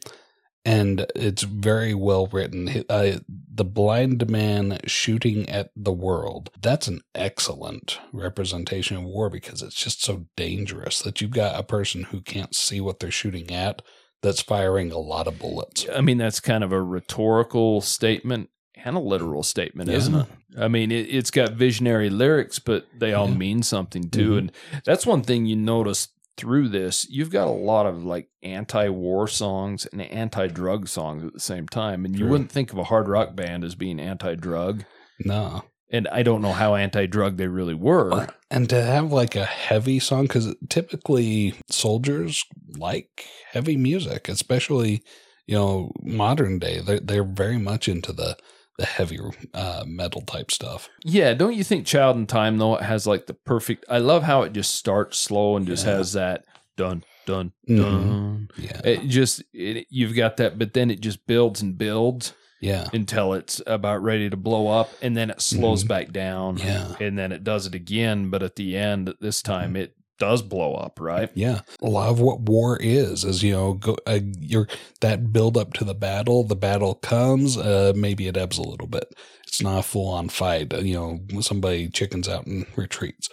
[0.66, 2.84] And it's very well written.
[2.90, 6.50] Uh, the blind man shooting at the world.
[6.62, 11.64] That's an excellent representation of war because it's just so dangerous that you've got a
[11.64, 13.82] person who can't see what they're shooting at
[14.22, 15.86] that's firing a lot of bullets.
[15.94, 18.50] I mean, that's kind of a rhetorical statement
[18.84, 20.28] and a literal statement, isn't it?
[20.58, 23.36] I mean, it, it's got visionary lyrics, but they all Yeah.
[23.36, 24.32] mean something too.
[24.32, 24.38] Mhm.
[24.40, 24.52] And
[24.86, 27.08] that's one thing you notice through this.
[27.10, 31.40] You've got a lot of like anti war songs and anti drug songs at the
[31.40, 32.06] same time.
[32.06, 32.32] And you True.
[32.32, 34.84] wouldn't think of a hard rock band as being anti drug.
[35.24, 35.64] No.
[35.90, 38.28] And I don't know how anti drug they really were.
[38.52, 42.44] And to have like a heavy song, because typically soldiers
[42.78, 45.02] like heavy music, especially,
[45.48, 46.82] you know, modern day.
[46.82, 48.38] They're, they're very much into the,
[48.78, 49.20] the heavy
[49.54, 50.90] uh, metal type stuff.
[51.04, 54.24] Yeah, don't you think Child in Time though it has like the perfect I love
[54.24, 55.94] how it just starts slow and just Yeah.
[55.98, 57.78] has that dun dun Mhm.
[57.78, 58.50] dun.
[58.58, 58.82] Yeah.
[58.84, 62.88] It just it, you've got that but then it just builds and builds yeah.
[62.94, 65.88] until it's about ready to blow up and then it slows Mhm.
[65.88, 66.96] back down Yeah.
[67.00, 70.74] and then it does it again but at the end this time it does blow
[70.76, 71.30] up, right?
[71.34, 74.68] Yeah, a lot of what war is is you know go uh, you're
[75.02, 76.44] that build up to the battle.
[76.44, 79.14] The battle comes, uh, maybe it ebbs a little bit.
[79.48, 80.74] It's not a full on fight.
[80.74, 83.30] uh, You know, somebody chickens out and retreats,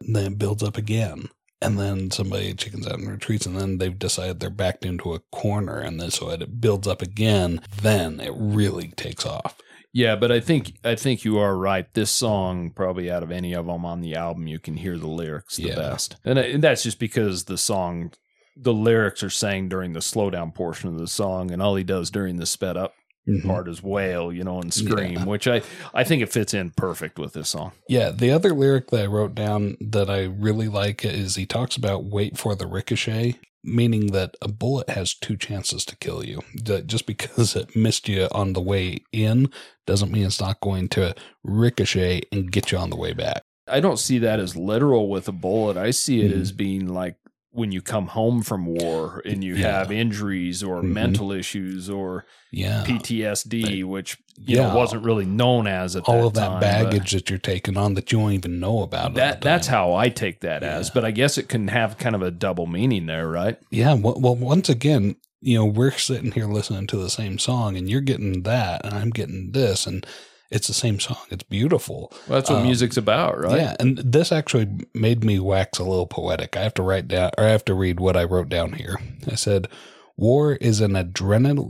[0.00, 1.28] and then it builds up again,
[1.60, 5.20] and then somebody chickens out and retreats, and then they've decided they're backed into a
[5.32, 7.60] corner, and then so it builds up again.
[7.82, 9.58] Then it really takes off.
[9.92, 11.92] Yeah, but I think I think you are right.
[11.94, 15.06] This song, probably out of any of them on the album, you can hear the
[15.08, 15.76] lyrics the Yeah.
[15.76, 18.12] best, and, and that's just because the song,
[18.56, 22.10] the lyrics are sang during the slowdown portion of the song, and all he does
[22.10, 22.92] during the sped up
[23.28, 23.46] Mhm.
[23.46, 25.24] part is wail, you know, and scream, Yeah.
[25.24, 25.62] which I
[25.94, 27.72] I think it fits in perfect with this song.
[27.88, 31.76] Yeah, the other lyric that I wrote down that I really like is he talks
[31.76, 33.36] about wait for the ricochet,
[33.68, 36.42] meaning that a bullet has two chances to kill you.
[36.64, 39.50] That just because it missed you on the way in
[39.86, 43.42] doesn't mean it's not going to ricochet and get you on the way back.
[43.66, 45.76] I don't see that as literal with a bullet.
[45.76, 46.40] I see it Mhm.
[46.40, 47.16] as being like
[47.50, 49.78] when you come home from war and you Yeah.
[49.78, 50.92] have injuries or Mhm.
[50.92, 52.84] mental issues or Yeah.
[52.86, 54.68] PTSD, which you Yeah.
[54.68, 57.76] know wasn't really known as at All that of that time, baggage that you're taking
[57.76, 59.14] on that you don't even know about.
[59.14, 62.22] That that's how I take that as, but I guess it can have kind of
[62.22, 63.56] a double meaning there, right?
[63.70, 63.94] Yeah.
[63.94, 67.88] Well, well, once again, you know, we're sitting here listening to the same song and
[67.88, 70.04] you're getting that and I'm getting this and
[70.50, 71.18] it's the same song.
[71.30, 72.12] It's beautiful.
[72.26, 73.56] Well, that's what Um, music's about, right?
[73.60, 76.56] Yeah, and this actually made me wax a little poetic.
[76.56, 78.98] I have to write down, or I have to read what I wrote down here.
[79.30, 79.68] I said,
[80.16, 80.92] "War is an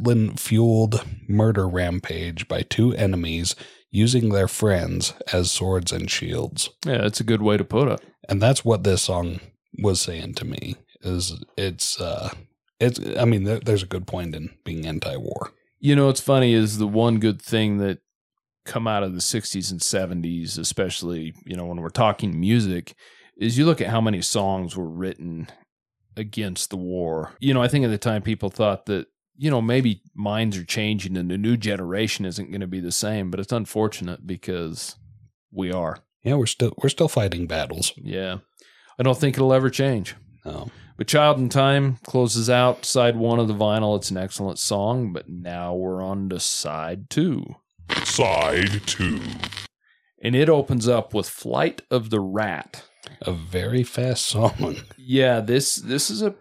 [0.03, 3.55] adrenaline-fueled murder rampage by two enemies
[3.91, 8.01] using their friends as swords and shields." Yeah, that's a good way to put it.
[8.29, 9.41] And that's what this song
[9.83, 10.77] was saying to me.
[11.03, 12.31] Is it's uh,
[12.81, 13.01] it's.
[13.19, 15.53] I mean, there, there's a good point in being anti-war.
[15.81, 17.99] You know, what's funny is the one good thing that
[18.69, 22.95] come out of the 60s and 70s, especially, you know, when we're talking music,
[23.39, 25.49] is you look at how many songs were written
[26.17, 27.33] against the war.
[27.41, 30.65] You know, I think at the time people thought that, you know, maybe minds are
[30.65, 34.97] changing and the new generation isn't going to be the same, but it's unfortunate because
[35.53, 35.99] we are.
[36.23, 37.93] Yeah, we're still we're still fighting battles.
[37.97, 38.39] Yeah.
[38.99, 40.17] I don't think it'll ever change.
[40.45, 40.71] No.
[40.97, 43.97] But Child in Time closes out side one of the vinyl.
[43.97, 47.55] It's an excellent song, but now we're on to side two.
[48.05, 49.21] Side 2.
[50.23, 52.85] And it opens up with Flight of the Rat.
[53.23, 54.77] A very fast song.
[54.97, 56.35] Yeah, this this is a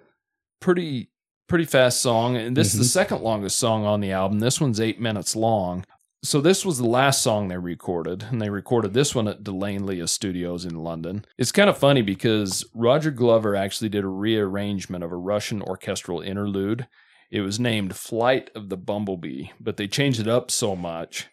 [0.60, 1.10] pretty
[1.48, 2.36] pretty fast song.
[2.36, 2.90] And this is the Mhm.
[2.90, 4.40] second longest song on the album.
[4.40, 5.86] This one's eight minutes long.
[6.24, 9.52] So this was the last song they recorded, and they recorded this one at De
[9.52, 11.24] Lane Lea Studios in London.
[11.38, 16.20] It's kind of funny because Roger Glover actually did a rearrangement of a Russian orchestral
[16.22, 16.88] interlude.
[17.32, 21.28] It was named Flight of the Bumblebee, but they changed it up so much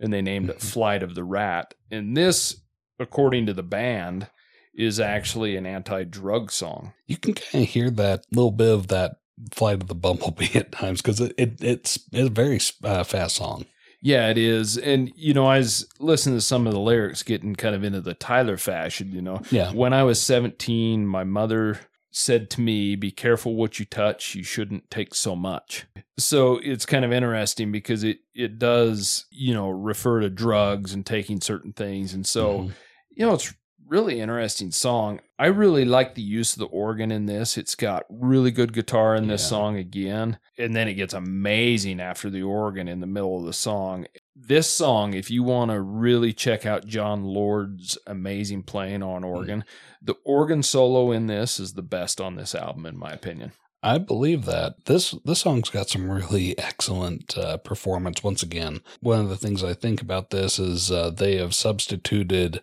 [0.00, 0.62] and they named it Mhm.
[0.72, 1.74] Flight of the Rat.
[1.90, 2.60] And this,
[2.98, 4.28] according to the band,
[4.74, 6.92] is actually an anti-drug song.
[7.06, 9.16] you can kind of hear that little bit of that
[9.52, 13.36] flight of the bumblebee at times because it, it it's it's a very uh, fast
[13.36, 13.64] song.
[14.00, 14.76] Yeah, it is.
[14.78, 18.00] And you know, I was listening to some of the lyrics getting kind of into
[18.00, 19.42] the Tyler fashion, you know.
[19.50, 24.34] Yeah, When I was 17, my mother said to me, "Be careful what you touch.
[24.34, 25.86] You shouldn't take so much."
[26.18, 31.04] So it's kind of interesting because it it does, you know, refer to drugs and
[31.04, 32.14] taking certain things.
[32.14, 32.72] And so, Mhm.
[33.16, 33.52] you know, it's
[33.86, 35.18] really interesting song.
[35.38, 37.56] I really like the use of the organ in this.
[37.56, 39.48] It's got really good guitar in this Yeah.
[39.48, 43.52] song again, and then it gets amazing after the organ in the middle of the
[43.54, 44.06] song.
[44.40, 49.64] This song, if you want to really check out Jon Lord's amazing playing on organ,
[50.00, 53.52] the organ solo in this is the best on this album, in my opinion.
[53.82, 58.22] I believe that this this song's got some really excellent uh, performance.
[58.22, 62.60] Once again, one of the things I think about this is uh, they have substituted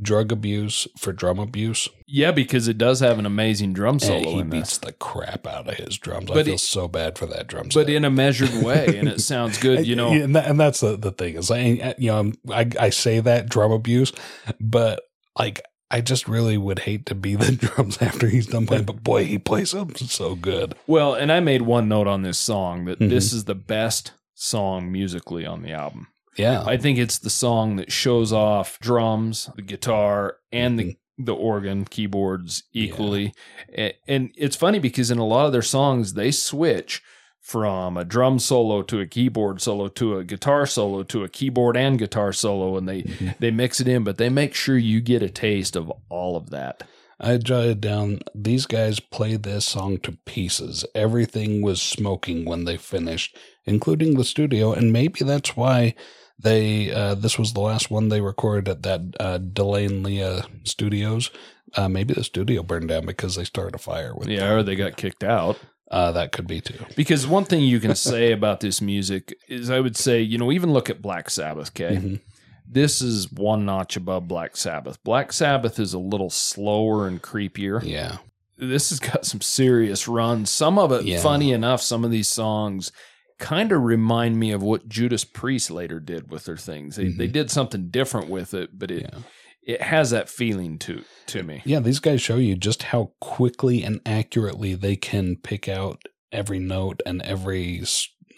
[0.00, 1.88] drug abuse for drum abuse.
[2.06, 5.46] Yeah, because it does have an amazing drum And solo he in beats the crap
[5.46, 6.30] out of his drums.
[6.30, 7.90] I feel it- so bad for that drum but set.
[7.90, 9.86] in a measured way, and it sounds good.
[9.86, 12.70] You know, and, that, and that's the, the thing is, I, you know, I'm- I,
[12.86, 14.12] I say that drum abuse,
[14.60, 15.02] but
[15.38, 18.84] like, I just really would hate to be the drums after he's done playing.
[18.84, 20.74] But boy, he plays them so good.
[20.86, 23.10] Well, and I made one note on this song that Mhm.
[23.10, 26.06] this is the best song musically on the album.
[26.36, 31.34] Yeah, I think it's the song that shows off drums, the guitar, and the the
[31.34, 33.34] organ, keyboards equally.
[33.76, 37.02] A- And it's funny because in a lot of their songs they switch
[37.38, 41.76] from a drum solo to a keyboard solo to a guitar solo to a keyboard
[41.76, 43.38] and guitar solo and they Mhm.
[43.38, 46.50] they mix it in but they make sure you get a taste of all of
[46.50, 46.82] that.
[47.20, 48.20] I jotted down.
[48.34, 50.84] These guys played this song to pieces.
[50.94, 55.94] Everything was smoking when they finished, including the studio, and maybe that's why
[56.38, 56.90] they.
[56.92, 61.30] Uh, this was the last one they recorded at that uh, De Lane Lea Studios.
[61.74, 64.28] Uh, maybe the studio burned down because they started a fire with.
[64.28, 65.58] Yeah, or they got kicked out.
[65.90, 66.84] Uh, that could be too.
[66.96, 70.50] Because one thing you can say about this music is I would say, you know,
[70.52, 71.96] even look at Black Sabbath, okay?
[71.96, 72.20] Mhm.
[72.66, 75.02] This is one notch above Black Sabbath.
[75.04, 77.82] Black Sabbath is a little slower and creepier.
[77.84, 78.18] Yeah.
[78.56, 80.48] This has got some serious runs.
[80.50, 81.20] Some of it, Yeah.
[81.20, 82.90] funny enough, some of these songs
[83.42, 86.96] kind of remind me of what Judas Priest later did with their things.
[86.96, 87.32] They, they Mhm.
[87.32, 89.18] did something different with it, but it Yeah.
[89.64, 91.60] it has that feeling to to me.
[91.64, 96.02] Yeah, these guys show you just how quickly and accurately they can pick out
[96.32, 97.82] every note and every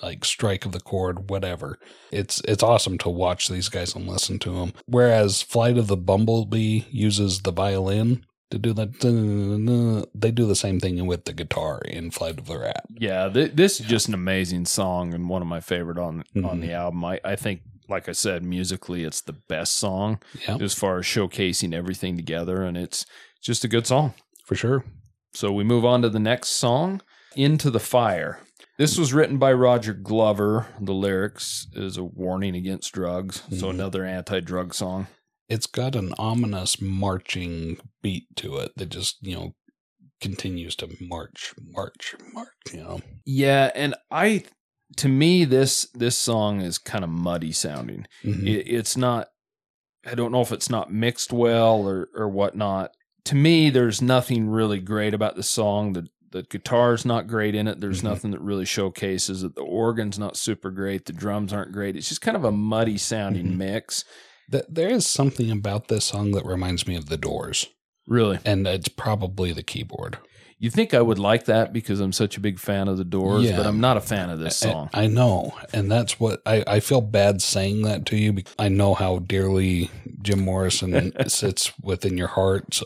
[0.03, 1.79] like strike of the chord, whatever.
[2.11, 4.73] It's it's awesome to watch these guys and listen to them.
[4.87, 10.09] Whereas Flight of the Bumblebee uses the violin to do that.
[10.15, 12.85] They do the same thing with the guitar in Flight of the Rat.
[12.99, 16.59] Yeah, th- this is just an amazing song and one of my favorite on on
[16.59, 16.61] Mhm.
[16.61, 17.05] the album.
[17.05, 21.05] I, I think, like I said, musically, it's the best song Yeah, as far as
[21.05, 23.05] showcasing everything together, and it's
[23.43, 24.15] just a good song.
[24.47, 24.85] for sure.
[25.33, 27.01] So we move on to the next song,
[27.35, 28.41] "Into the Fire."
[28.77, 30.67] This was written by Roger Glover.
[30.81, 33.71] The lyrics is a warning against drugs, so Mhm.
[33.71, 35.07] another anti-drug song.
[35.49, 39.55] It's got an ominous marching beat to it that just you know
[40.21, 42.49] continues to march, march, march.
[42.73, 43.01] You know.
[43.27, 44.45] Yeah, and I,
[44.97, 48.07] to me, this this song is kind of muddy sounding.
[48.25, 48.47] Mhm.
[48.47, 49.29] it, it's not
[50.07, 52.91] i don't know if it's not mixed well or or whatnot
[53.25, 57.67] to me there's nothing really great about the song the the guitar's not great in
[57.67, 58.11] it there's Mhm.
[58.11, 62.11] nothing that really showcases it the organ's not super great the drums aren't great it's
[62.11, 63.57] just kind of a muddy sounding Mhm.
[63.57, 64.05] mix
[64.51, 67.67] Th- there is something about this song that reminds me of the Doors,
[68.07, 70.19] really and it's probably the keyboard.
[70.59, 73.45] you think i would like that because i'm such a big fan of the doors
[73.45, 73.57] Yeah.
[73.57, 76.81] but i'm not a fan of this song I, know, and that's what I, I
[76.81, 78.33] feel bad saying that to you.
[78.33, 79.91] Because I know how dearly
[80.23, 82.73] Jim Morrison sits within your heart.
[82.75, 82.85] So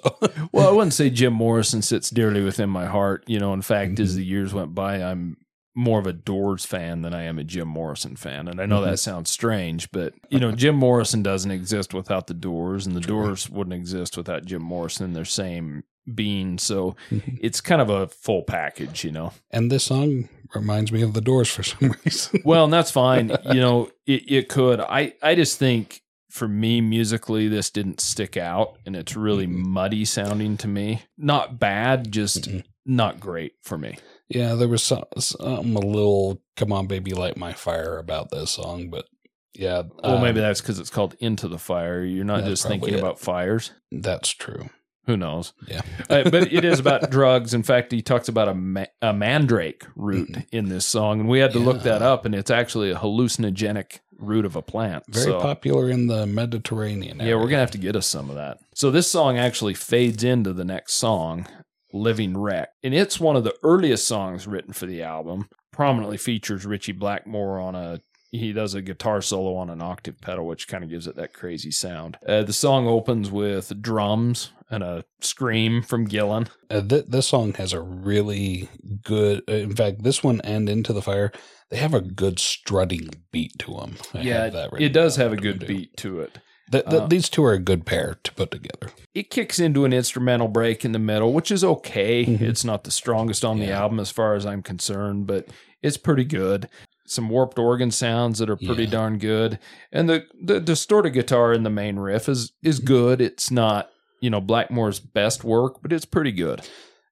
[0.52, 3.24] Well, I wouldn't say Jim Morrison sits dearly within my heart.
[3.26, 4.16] You know, in fact, as Mhm.
[4.16, 5.36] the years went by, I'm
[5.78, 8.48] more of a Doors fan than I am a Jim Morrison fan.
[8.48, 8.86] And I know Mhm.
[8.90, 13.00] that sounds strange, but you know, Jim Morrison doesn't exist without the Doors, and the.
[13.00, 15.12] Doors wouldn't exist without Jim Morrison.
[15.12, 17.38] They're same being, so Mhm.
[17.40, 19.32] it's kind of a full package, you know.
[19.50, 22.40] and this song reminds me of the Doors for some reason.
[22.44, 23.28] Well, and that's fine.
[23.44, 24.80] You know, it, it could.
[24.80, 29.64] I, I just think for me, musically, this didn't stick out and it's really Mhm.
[29.66, 31.02] muddy sounding to me.
[31.16, 32.64] Not bad, just Mhm.
[32.86, 33.98] not great for me.
[34.28, 38.50] Yeah, there was some, something a little "Come on, baby, light my fire" about this
[38.52, 39.06] song, but
[39.54, 42.04] yeah, Well, um, maybe that's because it's called Into the Fire.
[42.04, 42.98] You're not just thinking it.
[43.00, 43.72] about fires.
[43.90, 44.68] that's true.
[45.06, 45.54] Who knows?
[45.66, 45.80] Yeah.
[46.10, 47.54] Uh, but it is about drugs.
[47.54, 51.38] In fact, he talks about a, ma- a mandrake root in this song, and we
[51.38, 52.02] had to look that.
[52.02, 55.04] Up, and it's actually a hallucinogenic root of a plant.
[55.08, 57.18] Very So- popular in the Mediterranean.
[57.18, 57.38] Yeah, area.
[57.38, 58.58] we're gonna have to get us some of that.
[58.74, 61.46] So this song actually fades into the next song,
[61.92, 65.48] "Living Wreck," and it's one of the earliest songs written for the album.
[65.72, 68.00] Prominently features Ritchie Blackmore on a.
[68.30, 71.32] He does a guitar solo on an octave pedal, which kind of gives it that
[71.32, 72.18] crazy sound.
[72.26, 76.48] Uh, the song opens with drums and a scream from Gillan.
[76.68, 78.68] Uh, th- this song has a really
[79.02, 79.42] good.
[79.48, 81.32] uh, In fact, this one and Into the Fire,
[81.70, 83.96] they have a good strutting beat to them.
[84.14, 86.38] yeah, it does have a good beat to it.
[86.70, 88.90] Th- th- Uh, these two are a good pair to put together.
[89.14, 92.24] it kicks into an instrumental break in the middle, which is okay.
[92.24, 92.40] Mhm.
[92.42, 95.46] It's not the strongest on the album as far as I'm concerned, but
[95.82, 96.68] it's pretty good.
[97.10, 98.90] some warped organ sounds that are pretty Yeah.
[98.90, 99.58] darn good.
[99.90, 103.22] And the, the distorted guitar in the main riff is is good.
[103.22, 103.88] It's not,
[104.20, 106.60] you know, Blackmore's best work, but it's pretty good.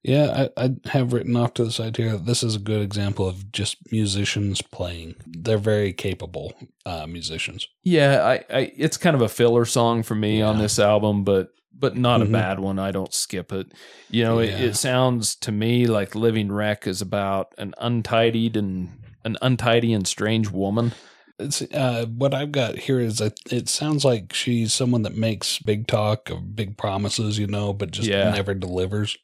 [0.07, 2.17] Yeah, I, I have written off to the side here.
[2.17, 5.15] This is a good example of just musicians playing.
[5.27, 6.53] They're very capable
[6.85, 7.67] uh, musicians.
[7.83, 11.49] Yeah, I, I it's kind of a filler song for me on this album, but
[11.79, 12.29] but not Mhm.
[12.29, 12.79] a bad one.
[12.79, 13.67] I don't skip it.
[14.09, 14.57] You know, it, Yeah.
[14.67, 18.89] it sounds to me like Living Wreck is about an untidied and
[19.25, 20.93] an untidy and strange woman.
[21.37, 25.85] It's uh, what I've got here is it sounds like she's someone that makes big
[25.85, 28.31] talk of big promises, you know, but just Yeah.
[28.31, 29.15] never delivers.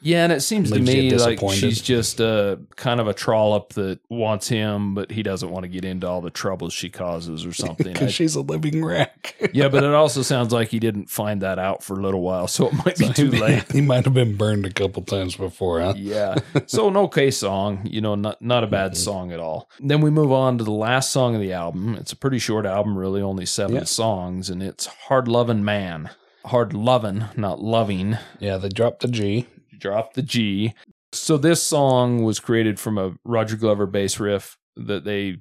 [0.00, 3.98] Yeah, and it seems to me like she's just a kind of a trollop that
[4.08, 7.52] wants him, but he doesn't want to get into all the troubles she causes or
[7.52, 7.92] something.
[7.98, 9.34] Because she's a living wreck.
[9.52, 12.46] yeah, but it also sounds like he didn't find that out for a little while,
[12.46, 13.64] so it might be too late.
[13.72, 15.94] he might have been burned a couple times before, huh?
[15.96, 16.36] yeah.
[16.66, 18.96] So an okay song, you know, not not a bad Mhm.
[18.96, 19.68] song at all.
[19.80, 21.96] Then we move on to the last song of the album.
[21.96, 23.84] It's a pretty short album, really, only seven Yeah.
[23.84, 26.10] songs, and it's Hard Lovin' Man.
[26.44, 28.16] Hard lovin', not loving.
[28.38, 29.46] Yeah, they dropped the G.
[29.78, 30.74] Drop the G.
[31.12, 35.38] So this song was created from a Roger Glover bass riff that they,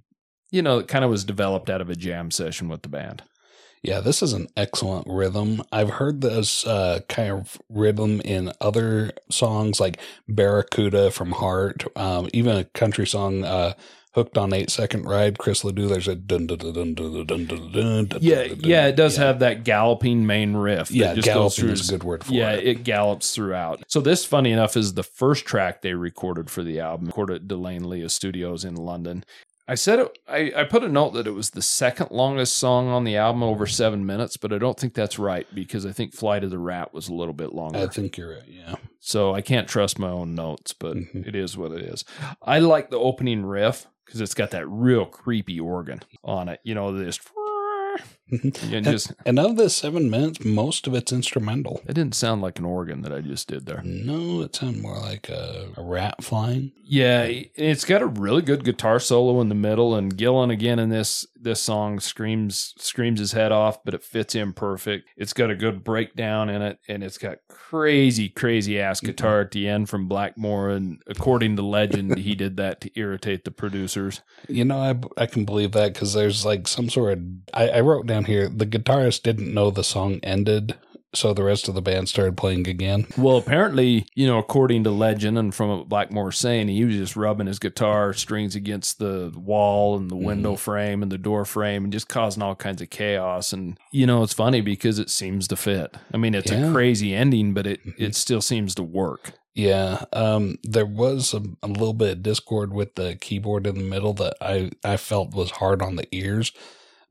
[0.52, 3.24] you know, kind of was developed out of a jam session with the band.
[3.84, 5.62] Yeah, this is an excellent rhythm.
[5.72, 12.28] I've heard this uh, kind of rhythm in other songs like Barracuda from Heart, um,
[12.34, 13.74] even a country song, uh,
[14.14, 15.88] Hooked on Eight Second Ride, Chris LeDoux.
[15.88, 17.72] There's a dun dun dun dun dun dun dun.
[18.08, 19.26] dun, yeah, dun, yeah, it does yeah.
[19.26, 20.90] have that galloping main riff.
[20.90, 22.64] Yeah, just galloping through, is a good word for yeah, it.
[22.64, 23.84] Yeah, it gallops throughout.
[23.88, 27.48] So this, funny enough, is the first track they recorded for the album, recorded at
[27.48, 29.24] De Lane Lea Studios in London.
[29.70, 32.88] I said it, I, I put a note that it was the second longest song
[32.88, 36.16] on the album, over seven minutes, but I don't think that's right because I think
[36.16, 37.80] Flight of the Rat was a little bit longer.
[37.80, 38.76] I think you're right, yeah.
[39.02, 41.24] So I can't trust my own notes, but mm-hmm.
[41.28, 42.06] it is what it is.
[42.42, 46.60] I like the opening riff because it's got that real creepy organ on it.
[46.64, 47.20] You know, this.
[48.30, 51.82] And just And of the seven minutes, most of it's instrumental.
[51.88, 53.82] It didn't sound like an organ that I just did there.
[53.84, 56.72] No, it sounded more like a, a rat flying.
[56.84, 60.90] Yeah, it's got a really good guitar solo in the middle, and Gillan again in
[60.90, 65.08] this this song screams screams his head off, but it fits in perfect.
[65.18, 69.08] It's got a good breakdown in it, and it's got crazy, crazy ass mm-hmm.
[69.08, 70.70] guitar at the end from Blackmore.
[70.70, 74.22] And according to legend, he did that to irritate the producers.
[74.48, 77.24] You know, I, I can believe that because there's like some sort of.
[77.54, 80.76] I, I wrote down here the guitarist didn't know the song ended,
[81.16, 83.08] so the rest of the band started playing again.
[83.18, 87.16] Well, apparently, you know, according to legend and from what Blackmore saying, he was just
[87.16, 91.86] rubbing his guitar strings against the wall and the window frame and the door frame
[91.86, 93.54] and just causing all kinds of chaos.
[93.54, 95.96] And, you know, it's funny because it seems to fit.
[96.14, 96.70] I mean, it's Yeah.
[96.70, 97.94] a crazy ending, but it, Mhm.
[97.98, 99.32] it still seems to work.
[99.56, 103.84] Yeah, um, there was a, a little bit of discord with the keyboard in the
[103.84, 106.52] middle that I, I felt was hard on the ears.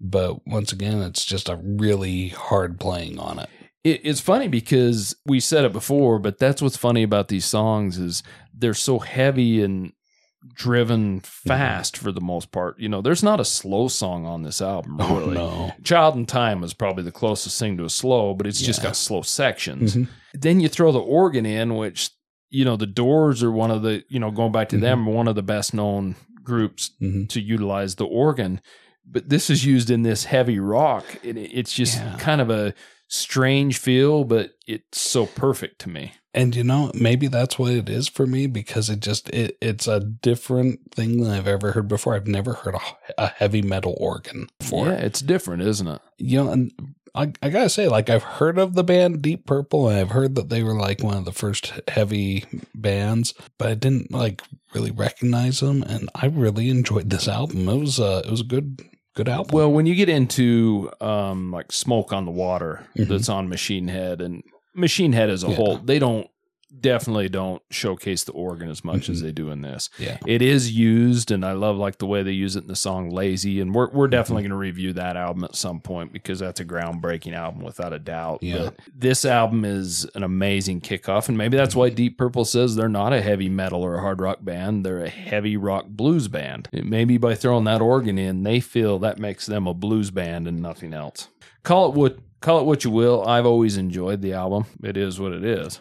[0.00, 3.48] But once again, it's just a really hard playing on it.
[3.82, 7.98] It, it's funny because we said it before, but that's what's funny about these songs
[7.98, 8.22] is
[8.54, 9.92] they're so heavy and
[10.54, 12.78] driven fast for the most part.
[12.78, 14.98] You know, there's not a slow song on this album.
[15.00, 15.72] Oh no!
[15.82, 18.96] Child in Time is probably the closest thing to a slow, but it's just got
[18.96, 19.96] slow sections.
[19.96, 20.08] Mhm.
[20.34, 22.10] Then you throw the organ in, which,
[22.50, 25.26] you know, the Doors are one of the, you know, going back to them, one
[25.28, 27.28] of the best known groups Mhm.
[27.30, 28.60] to utilize the organ.
[29.06, 31.04] But this is used in this heavy rock.
[31.24, 32.16] And it's just Yeah.
[32.18, 32.74] kind of a
[33.08, 36.12] strange feel, but it's so perfect to me.
[36.34, 39.88] And you know, maybe that's what it is for me because it just it it's
[39.88, 42.14] a different thing than I've ever heard before.
[42.14, 42.80] I've never heard a,
[43.16, 44.88] a heavy metal organ before.
[44.88, 46.00] Yeah, it's different, isn't it?
[46.18, 46.72] You know, and
[47.14, 50.34] I, I gotta say, like I've heard of the band Deep Purple, and I've heard
[50.34, 52.44] that they were like one of the first heavy
[52.74, 54.42] bands, but I didn't like
[54.74, 55.82] really recognize them.
[55.84, 57.66] And I really enjoyed this album.
[57.66, 58.82] It was uh, it was a good
[59.16, 59.52] good album.
[59.52, 63.08] Well, when you get into um, like Smoke on the Water, Mhm.
[63.08, 64.44] that's on Machine Head, and
[64.74, 65.54] Machine Head as a Yeah.
[65.56, 66.28] whole, they don't
[66.80, 69.22] definitely don't showcase the organ as much as Mhm.
[69.24, 69.88] they do in this.
[69.98, 72.76] yeah, It is used, and I love like the way they use it in the
[72.76, 74.50] song "Lazy," and we're we're definitely Mm-hmm.
[74.52, 77.98] going to review that album at some point because that's a groundbreaking album without a
[77.98, 78.42] doubt.
[78.42, 78.56] Yeah.
[78.64, 82.88] But this album is an amazing kickoff, and maybe that's why Deep Purple says they're
[82.88, 86.68] not a heavy metal or a hard rock band; they're a heavy rock blues band.
[86.72, 90.60] Maybe by throwing that organ in, they feel that makes them a blues band and
[90.60, 91.28] nothing else.
[91.62, 93.26] Call it what call it what you will.
[93.26, 94.66] I've always enjoyed the album.
[94.82, 95.80] It is what it is.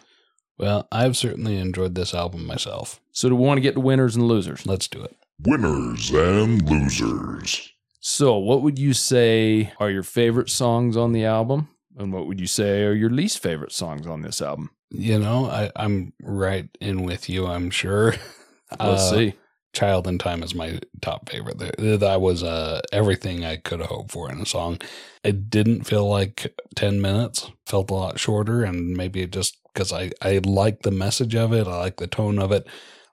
[0.58, 3.00] Well, I've certainly enjoyed this album myself.
[3.12, 4.66] So, do we want to get to winners and losers?
[4.66, 5.16] Let's do it.
[5.42, 7.72] Winners and losers.
[8.00, 11.68] So, what would you say are your favorite songs on the album?
[11.98, 14.70] And what would you say are your least favorite songs on this album?
[14.90, 17.46] You know, I, I'm right in with you.
[17.46, 18.12] I'm sure.
[18.80, 19.34] Let's Uh, see.
[19.72, 21.58] Child in Time is my top favorite.
[21.58, 24.78] That that was uh, everything I could have hoped for in a song.
[25.22, 29.92] It didn't feel like 10 minutes, felt a lot shorter, and maybe it just because
[29.92, 32.66] I, I like the message of it, I like the tone of it.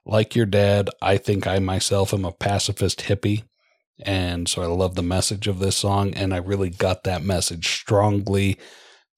[0.06, 3.44] Like your dad, I think I myself am a pacifist hippie.
[4.02, 7.68] And so I love the message of this song, and I really got that message
[7.68, 8.58] strongly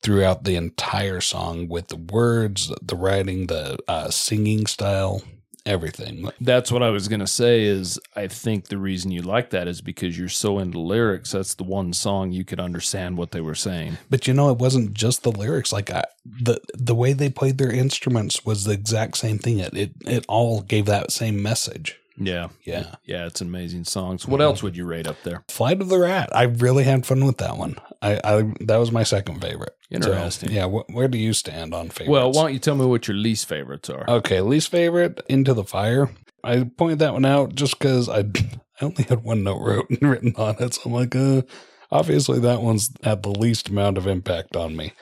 [0.03, 5.23] throughout the entire song with the words, the writing, the uh, singing style,
[5.67, 6.31] everything.
[6.41, 9.69] That's what I was going to say is I think the reason you like that
[9.69, 11.33] is because you're so into lyrics.
[11.33, 13.99] That's the one song you could understand what they were saying.
[14.09, 15.73] But you know, it wasn't just the lyrics.
[15.73, 19.59] Like I, the the way they played their instruments was the exact same thing.
[19.59, 21.99] It it, it all gave that same message.
[22.19, 22.49] Yeah.
[22.65, 22.95] Yeah.
[23.05, 24.19] Yeah, it's an amazing song.
[24.19, 25.45] So what else would you rate up there?
[25.49, 26.35] Flight of the Rat.
[26.35, 27.77] I really had fun with that one.
[28.15, 29.73] I, I that was my second favorite.
[29.91, 30.53] So, Interesting.
[30.53, 30.69] yeah.
[30.69, 32.11] Wh- where do you stand on favorites?
[32.11, 34.05] Well, why don't you tell me what your least favorites are?
[34.09, 36.11] Okay, least favorite, Into the Fire.
[36.43, 38.21] I pointed that one out just because I,
[38.81, 40.75] I only had one note wrote, written on it.
[40.75, 41.43] So I'm like, uh,
[41.91, 44.93] obviously that one's had the least amount of impact on me.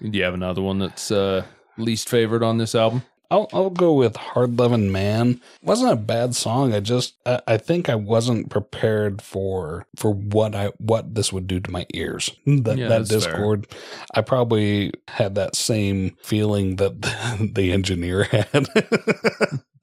[0.00, 1.44] Do you have another one that's uh,
[1.78, 3.02] least favorite on this album?
[3.32, 5.40] I'll, I'll go with Hard Lovin' Man.
[5.62, 6.74] Wasn't a bad song.
[6.74, 11.46] I just I, I think I wasn't prepared for for what I what this would
[11.46, 12.30] do to my ears.
[12.46, 13.32] That Yeah, that that's fair.
[13.34, 13.66] Discord.
[14.14, 18.68] I probably had that same feeling that the, the engineer had.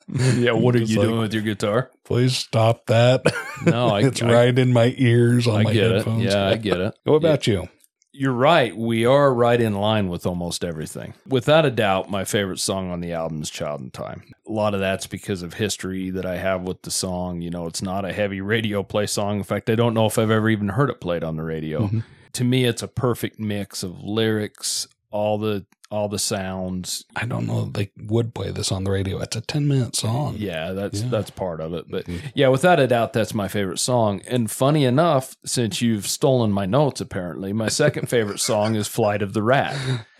[0.38, 1.90] yeah, what are Just you like, doing with your guitar?
[2.04, 3.24] Please stop that.
[3.66, 5.96] No, I- it's I- right in my ears on I my get it.
[5.96, 6.24] headphones.
[6.24, 6.96] Yeah, I get it.
[7.04, 7.68] What about you?
[8.12, 8.76] You're right.
[8.76, 11.14] We are right in line with almost everything.
[11.28, 14.24] Without a doubt, my favorite song on the album is Child in Time.
[14.48, 17.42] A lot of that's because of history that I have with the song.
[17.42, 19.38] You know, it's not a heavy radio play song.
[19.38, 21.88] In fact, I don't know if I've ever even heard it played on the radio.
[21.88, 22.04] Mhm.
[22.34, 27.04] To me, it's a perfect mix of lyrics, all the all the sounds.
[27.16, 29.20] I don't know they would play this on the radio.
[29.20, 30.36] It's a 10 minute song.
[30.38, 31.10] Yeah, that's Yeah.
[31.10, 31.86] that's part of it.
[31.90, 32.06] But
[32.36, 34.22] yeah, without a doubt, that's my favorite song.
[34.28, 39.22] And funny enough, since you've stolen my notes, apparently, my second favorite song is "Flight
[39.22, 39.76] of the Rat."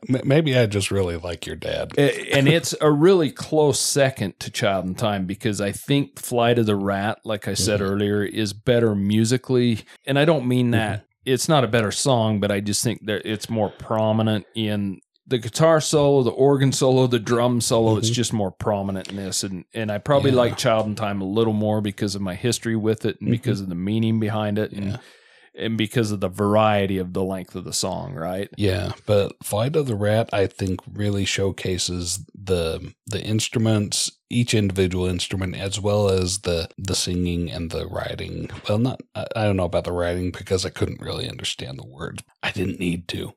[0.08, 1.94] Maybe I just really like your dad.
[1.98, 6.68] And it's a really close second to Child in Time because I think Flight of
[6.68, 9.82] the Rat, like I said earlier, is better musically.
[10.06, 10.72] And I don't mean mm-hmm.
[10.72, 15.00] that it's not a better song, but I just think that it's more prominent in
[15.28, 17.98] the guitar solo, the organ solo, the drum solo.
[17.98, 18.14] It's Mhm.
[18.14, 19.44] just more prominent in this.
[19.44, 20.38] And, and I probably Yeah.
[20.38, 23.34] like Child in Time a little more because of my history with it and Mhm.
[23.34, 24.80] because of the meaning behind it Yeah.
[24.80, 25.00] and,
[25.56, 28.50] and because of the variety of the length of the song, right?
[28.58, 35.06] Yeah, but Flight of the Rat, I think, really showcases the the instruments, each individual
[35.08, 38.50] instrument, as well as the the singing and the writing.
[38.68, 41.88] Well, not I, I don't know about the writing because I couldn't really understand the
[41.88, 42.24] words.
[42.44, 43.34] I didn't need to.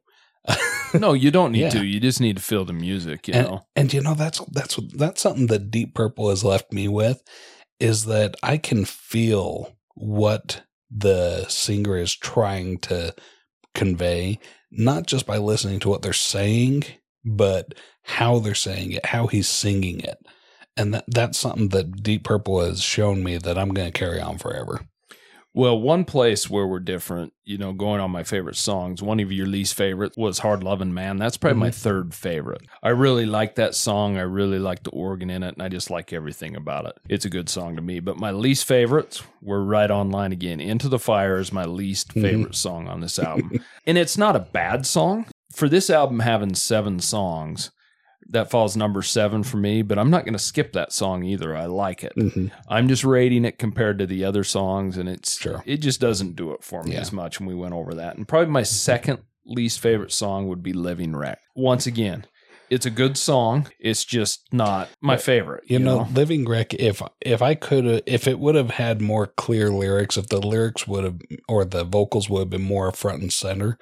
[0.95, 1.69] No, you don't need Yeah.
[1.71, 1.85] to.
[1.87, 3.67] You just need to feel the music, you and, know?
[3.75, 7.23] and you know that's that's that's something that Deep Purple has left me with
[7.81, 13.15] is that I can feel what the singer is trying to
[13.75, 14.39] convey,
[14.71, 16.85] not just by listening to what they're saying,
[17.25, 17.73] but
[18.03, 20.19] how they're saying it, how he's singing it.
[20.77, 24.21] And that, that's something that Deep Purple has shown me that I'm going to carry
[24.21, 24.81] on forever.
[25.55, 29.31] Well, one place where we're different, you know, going on my favorite songs, one of
[29.31, 31.19] your least favorite was Hard Lovin' Man.
[31.19, 32.63] That's probably my third favorite.
[32.83, 34.17] I really like that song.
[34.17, 36.95] I really like the organ in it, and I just like everything about it.
[37.07, 38.01] It's a good song to me.
[38.01, 40.59] But my least favorites were right on line again.
[40.59, 42.23] Into the Fire is my least Mhm.
[42.23, 43.61] favorite song on this album.
[43.87, 45.27] and it's not a bad song.
[45.55, 47.71] For this album having seven songs,
[48.29, 51.57] that falls number seven for me, but I'm not going to skip that song either.
[51.57, 52.15] I like it.
[52.17, 52.49] Mm-hmm.
[52.69, 55.63] I'm just rating it compared to the other songs, and it's Sure.
[55.67, 57.01] it just doesn't do it for me Yeah.
[57.01, 57.39] as much.
[57.39, 58.17] And we went over that.
[58.17, 62.25] And probably my second least favorite song would be "Living Wreck." Once again,
[62.71, 63.69] it's a good song.
[63.79, 65.65] It's just not my favorite.
[65.67, 66.73] You, know, Living Wreck.
[66.75, 70.87] If if I could, if it would have had more clear lyrics, if the lyrics
[70.89, 71.19] would have
[71.49, 73.79] or the vocals would have been more front and center,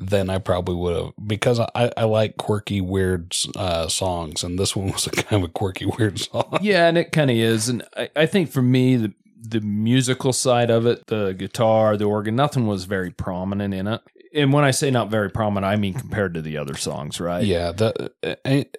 [0.00, 1.12] then I probably would have.
[1.26, 5.50] Because I, I like quirky, weird uh, songs, and this one was a kind of
[5.50, 6.58] a quirky, weird song.
[6.60, 7.68] yeah, and it kind of is.
[7.68, 12.04] And I, I think for me, the the musical side of it, the guitar, the
[12.04, 14.02] organ, nothing was very prominent in it.
[14.34, 17.44] And when I say not very prominent, I mean compared to the other songs, right?
[17.44, 18.12] Yeah, the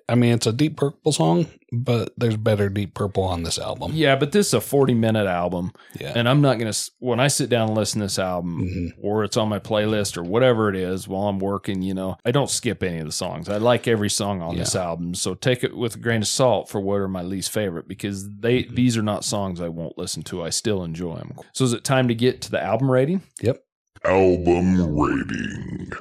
[0.08, 3.92] I mean it's a Deep Purple song, but there's better Deep Purple on this album.
[3.94, 5.72] Yeah, but this is a 40 minute album.
[6.00, 8.62] Yeah, And I'm not going to, when I sit down and listen to this album,
[8.68, 8.94] Mhm.
[9.02, 12.32] or it's on my playlist or whatever it is while I'm working, you know, I
[12.32, 13.48] don't skip any of the songs.
[13.48, 15.16] I like every song on this album.
[15.16, 18.30] So take it with a grain of salt for what are my least favorite because
[18.40, 18.76] they Mm-hmm.
[18.76, 20.44] these are not songs I won't listen to.
[20.44, 21.34] I still enjoy them.
[21.54, 23.22] So is it time to get to the album rating?
[23.42, 23.64] Yep.
[24.04, 25.92] Album rating.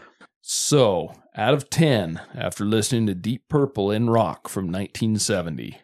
[0.52, 5.78] So out of 10, after listening to Deep Purple in Rock from 1970,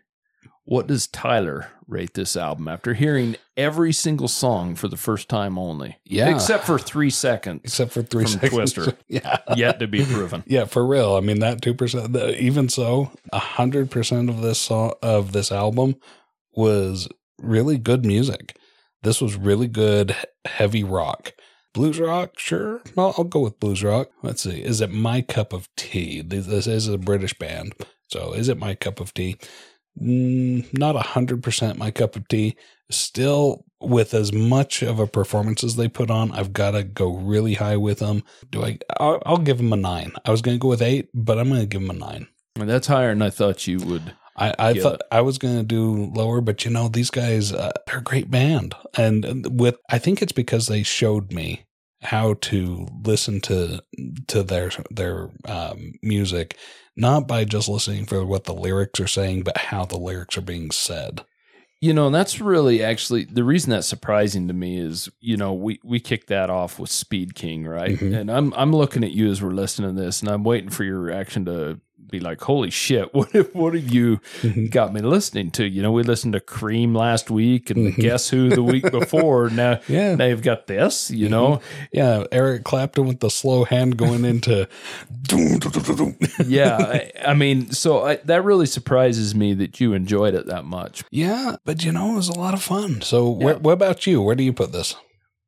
[0.65, 5.57] What does Tyler rate this album after hearing every single song for the first time
[5.57, 5.99] only?
[6.05, 6.35] Yeah.
[6.35, 7.61] Except for three seconds.
[7.63, 8.73] Except for three From seconds.
[8.73, 8.97] Twister.
[9.09, 9.37] Yeah.
[9.55, 10.43] Yet to be proven.
[10.49, 11.15] Yeah, for real.
[11.15, 12.17] I mean, that two percent.
[12.17, 15.95] Even so, a hundred percent of this song of this album
[16.57, 17.09] was
[17.39, 18.57] really good music.
[19.05, 21.35] This was really good heavy rock,
[21.77, 22.39] blues rock.
[22.39, 24.09] Sure, I'll, I'll go with blues rock.
[24.23, 24.63] Let's see.
[24.63, 26.23] Is it my cup of tea?
[26.23, 27.75] This, this is a British band,
[28.09, 29.37] so is it my cup of tea?
[30.01, 32.57] Mm, not a hundred percent my cup of tea.
[32.91, 37.15] Still, with as much of a performance as they put on, I've got to go
[37.15, 38.23] really high with them.
[38.51, 38.79] Do I?
[38.99, 40.13] I'll, I'll give them a nine.
[40.25, 42.29] I was going to go with eight, but I'm going to give them a nine.
[42.55, 44.15] That's higher than I thought you would.
[44.37, 45.01] I, I Give thought.
[45.11, 48.31] I was going to do lower, but you know, these guys, uh, they're a great
[48.31, 48.75] band.
[48.97, 51.65] And with, I think it's because they showed me
[52.03, 53.83] how to listen to,
[54.29, 56.57] to their, their, um, music,
[56.97, 60.43] not by just listening for what the lyrics are saying, but how the lyrics are
[60.43, 61.25] being said.
[61.83, 65.53] You know, and that's really actually the reason that's surprising to me is, you know,
[65.53, 67.99] we we kicked that off with Speed King, right?
[67.99, 68.19] Mhm.
[68.19, 70.85] And I'm I'm looking at you as we're listening to this, and I'm waiting for
[70.85, 71.79] your reaction to
[72.11, 73.13] be like, "Holy shit!
[73.15, 74.21] What have, what have you
[74.71, 77.97] got me listening to?" You know, we listened to Cream last week, and Mhm.
[77.97, 79.51] Guess Who the week before.
[79.57, 80.15] Now Yeah.
[80.15, 81.11] now you've got this.
[81.11, 81.61] You know,
[81.93, 82.25] Yeah.
[82.33, 84.69] Eric Clapton with the slow hand going into,
[86.47, 86.77] yeah.
[86.79, 91.05] I, I mean, so I, that really surprises me that you enjoyed it that much.
[91.11, 91.57] yeah.
[91.65, 93.01] But you know, it was a lot of fun.
[93.03, 93.55] So Yeah.
[93.55, 94.23] what about you?
[94.23, 94.95] Where do you put this?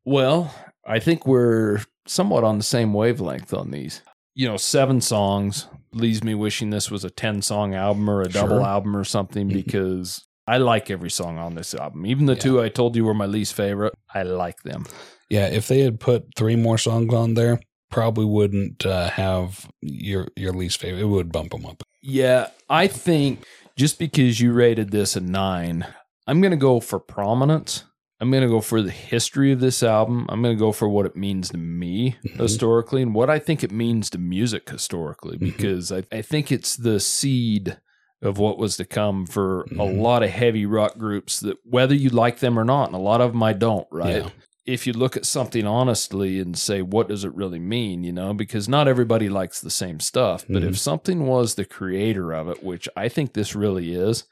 [0.05, 0.53] Well,
[0.85, 4.01] I think we're somewhat on the same wavelength on these.
[4.35, 8.29] You know, seven songs leaves me wishing this was a 10 song album or a
[8.29, 8.65] double Sure.
[8.65, 12.05] album or something because I like every song on this album.
[12.05, 12.39] Even the Yeah.
[12.39, 14.85] two I told you were my least favorite, I like them.
[15.29, 17.59] Yeah, if they had put three more songs on there,
[17.91, 21.01] probably wouldn't uh, have your your least favorite.
[21.01, 21.83] It would bump them up.
[22.01, 23.43] Yeah, I think
[23.77, 25.85] just because you rated this a nine,
[26.27, 27.83] I'm going to go for prominence.
[28.21, 30.25] I'm going to go for the history of this album.
[30.29, 32.37] I'm going to go for what it means to me Mhm.
[32.39, 35.39] historically and what I think it means to music historically, Mhm.
[35.39, 37.77] because I, I think it's the seed
[38.21, 40.01] of what was to come for a Mhm.
[40.01, 43.21] lot of heavy rock groups that whether you like them or not, and a lot
[43.21, 44.23] of them I don't, right?
[44.23, 44.29] Yeah.
[44.65, 48.03] If you look at something honestly and say, what does it really mean?
[48.03, 50.45] You know, because not everybody likes the same stuff.
[50.47, 54.25] But if something was the creator of it, which I think this really is,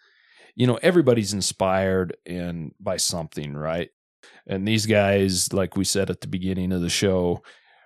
[0.58, 3.92] you know, everybody's inspired and by something, right?
[4.48, 7.44] And these guys, like we said at the beginning of the show,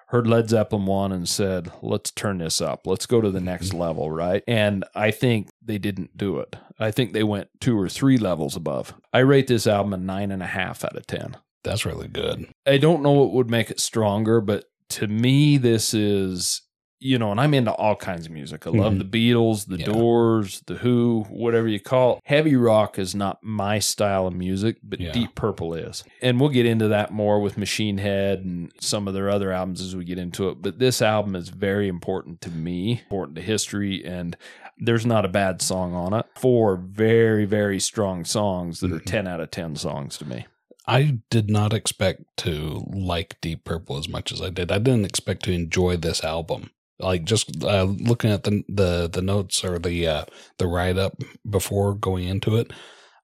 [0.07, 2.88] heard Led Zeppelin one and said, let's turn this up.
[2.88, 3.80] Let's go to the next mm-hmm.
[3.80, 4.41] level, right?
[4.47, 6.55] And I think they didn't do it.
[6.80, 8.93] I think they went two or three levels above.
[9.11, 11.36] I rate this album a nine and a half out of 10.
[11.65, 12.47] That's really good.
[12.65, 16.61] I don't know what would make it stronger, but to me, this is,
[17.02, 18.68] you know, and I'm into all kinds of music.
[18.68, 18.99] I love Mhm.
[19.12, 19.88] the Beatles, the Yeah.
[19.88, 22.20] Doors, the Who, whatever you call it.
[22.26, 25.12] Heavy rock is not my style of music, but Yeah.
[25.12, 26.04] Deep Purple is.
[26.22, 29.82] And we'll get into that more with Machine Head and some of their other albums
[29.82, 30.62] as we get into it.
[30.62, 34.38] But this album is very important to me, important to history, and
[34.78, 36.26] there's not a bad song on it.
[36.36, 39.06] Four very, very strong songs that are Mhm.
[39.06, 40.45] 10 out of 10 songs to me.
[40.88, 44.72] I did not expect to like Deep Purple as much as I did.
[44.72, 46.70] I didn't expect to enjoy this album.
[47.02, 50.26] Like just uh, looking at the the the notes or the uh,
[50.58, 52.72] the write up before going into it,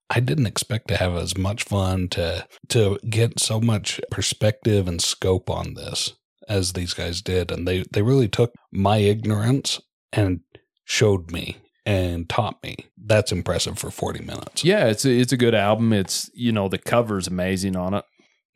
[0.10, 5.02] I didn't expect to have as much fun to to get so much perspective and
[5.02, 6.14] scope on this
[6.48, 9.82] as these guys did, and they they really took my ignorance
[10.14, 10.42] and
[10.86, 12.76] showed me and taught me.
[12.98, 14.64] That's impressive for forty minutes.
[14.64, 15.92] Yeah, it's a, it's a good album.
[15.94, 18.06] It's you know the cover's amazing on it.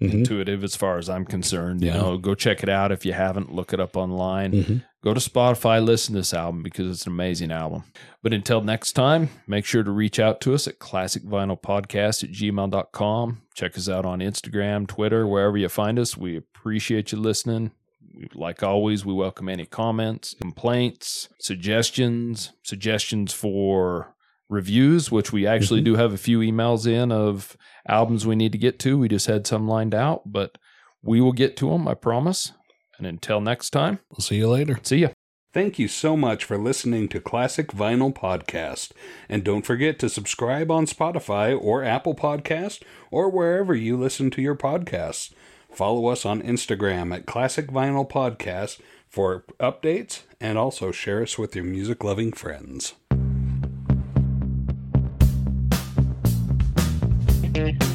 [0.01, 0.13] Mhm.
[0.13, 1.81] Intuitive as far as I'm concerned.
[1.81, 1.97] You Yeah.
[1.97, 3.53] know, go check it out if you haven't.
[3.53, 4.51] Look it up online.
[4.51, 4.83] Mhm.
[5.03, 7.83] Go to Spotify, listen to this album because it's an amazing album.
[8.23, 13.41] But until next time, make sure to reach out to us at classicvinylpodcast at gmail.com.
[13.55, 16.17] Check us out on Instagram, Twitter, wherever you find us.
[16.17, 17.71] We appreciate you listening.
[18.35, 24.13] Like always, we welcome any comments, complaints, suggestions, suggestions for
[24.51, 25.85] reviews, which we actually Mhm.
[25.85, 27.55] do have a few emails in of
[27.87, 28.97] albums we need to get to.
[28.97, 30.57] We just had some lined out, but
[31.01, 32.51] we will get to them, I promise.
[32.97, 34.79] And until next time, We'll see you later.
[34.83, 35.09] see ya.
[35.53, 38.91] Thank you so much for listening to Classic Vinyl Podcast.
[39.27, 44.41] And don't forget to subscribe on Spotify or Apple Podcast or wherever you listen to
[44.41, 45.33] your podcasts.
[45.73, 48.79] Follow us on Instagram at Classic Vinyl Podcast
[49.09, 52.93] for updates and also share us with your music loving friends.
[57.53, 57.90] Thank you.